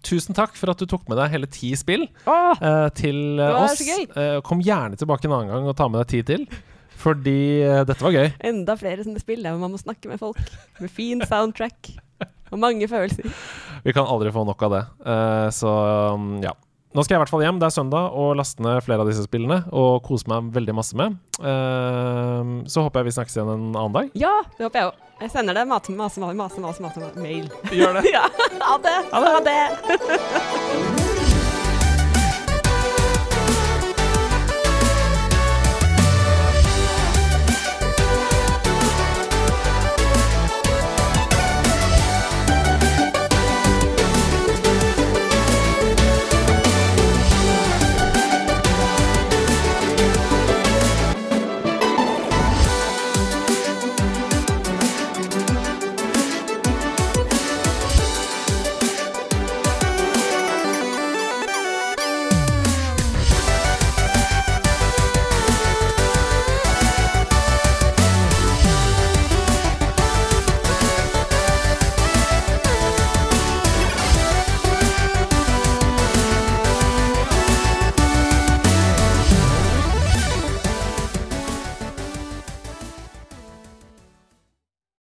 [0.08, 2.58] Tusen takk for at du tok med deg hele ti spill Åh!
[2.58, 3.84] uh, til eh, oss.
[4.16, 4.40] Uh.
[4.46, 6.48] Kom gjerne tilbake en annen gang og ta med deg ti til,
[7.04, 8.32] fordi uh, dette var gøy.
[8.50, 10.42] Enda flere sånne spill der man må snakke med folk.
[10.82, 11.94] Med fin soundtrack.
[12.52, 13.30] Og mange følelser.
[13.86, 14.82] Vi kan aldri få nok av det.
[15.56, 15.70] Så
[16.12, 16.52] um, ja.
[16.92, 19.08] Nå skal jeg i hvert fall hjem, det er søndag, og laste ned flere av
[19.08, 19.62] disse spillene.
[19.72, 21.16] Og kose meg veldig masse med.
[21.40, 24.12] Uh, så håper jeg vi snakkes igjen en annen dag.
[24.20, 25.08] Ja, det håper jeg òg.
[25.22, 27.48] Jeg sender deg mase, mase, mase, mase, mase, mase mail.
[27.72, 28.08] Gjør det.
[28.18, 28.28] Ja,
[28.66, 28.98] ha det!
[29.14, 31.21] Ha det!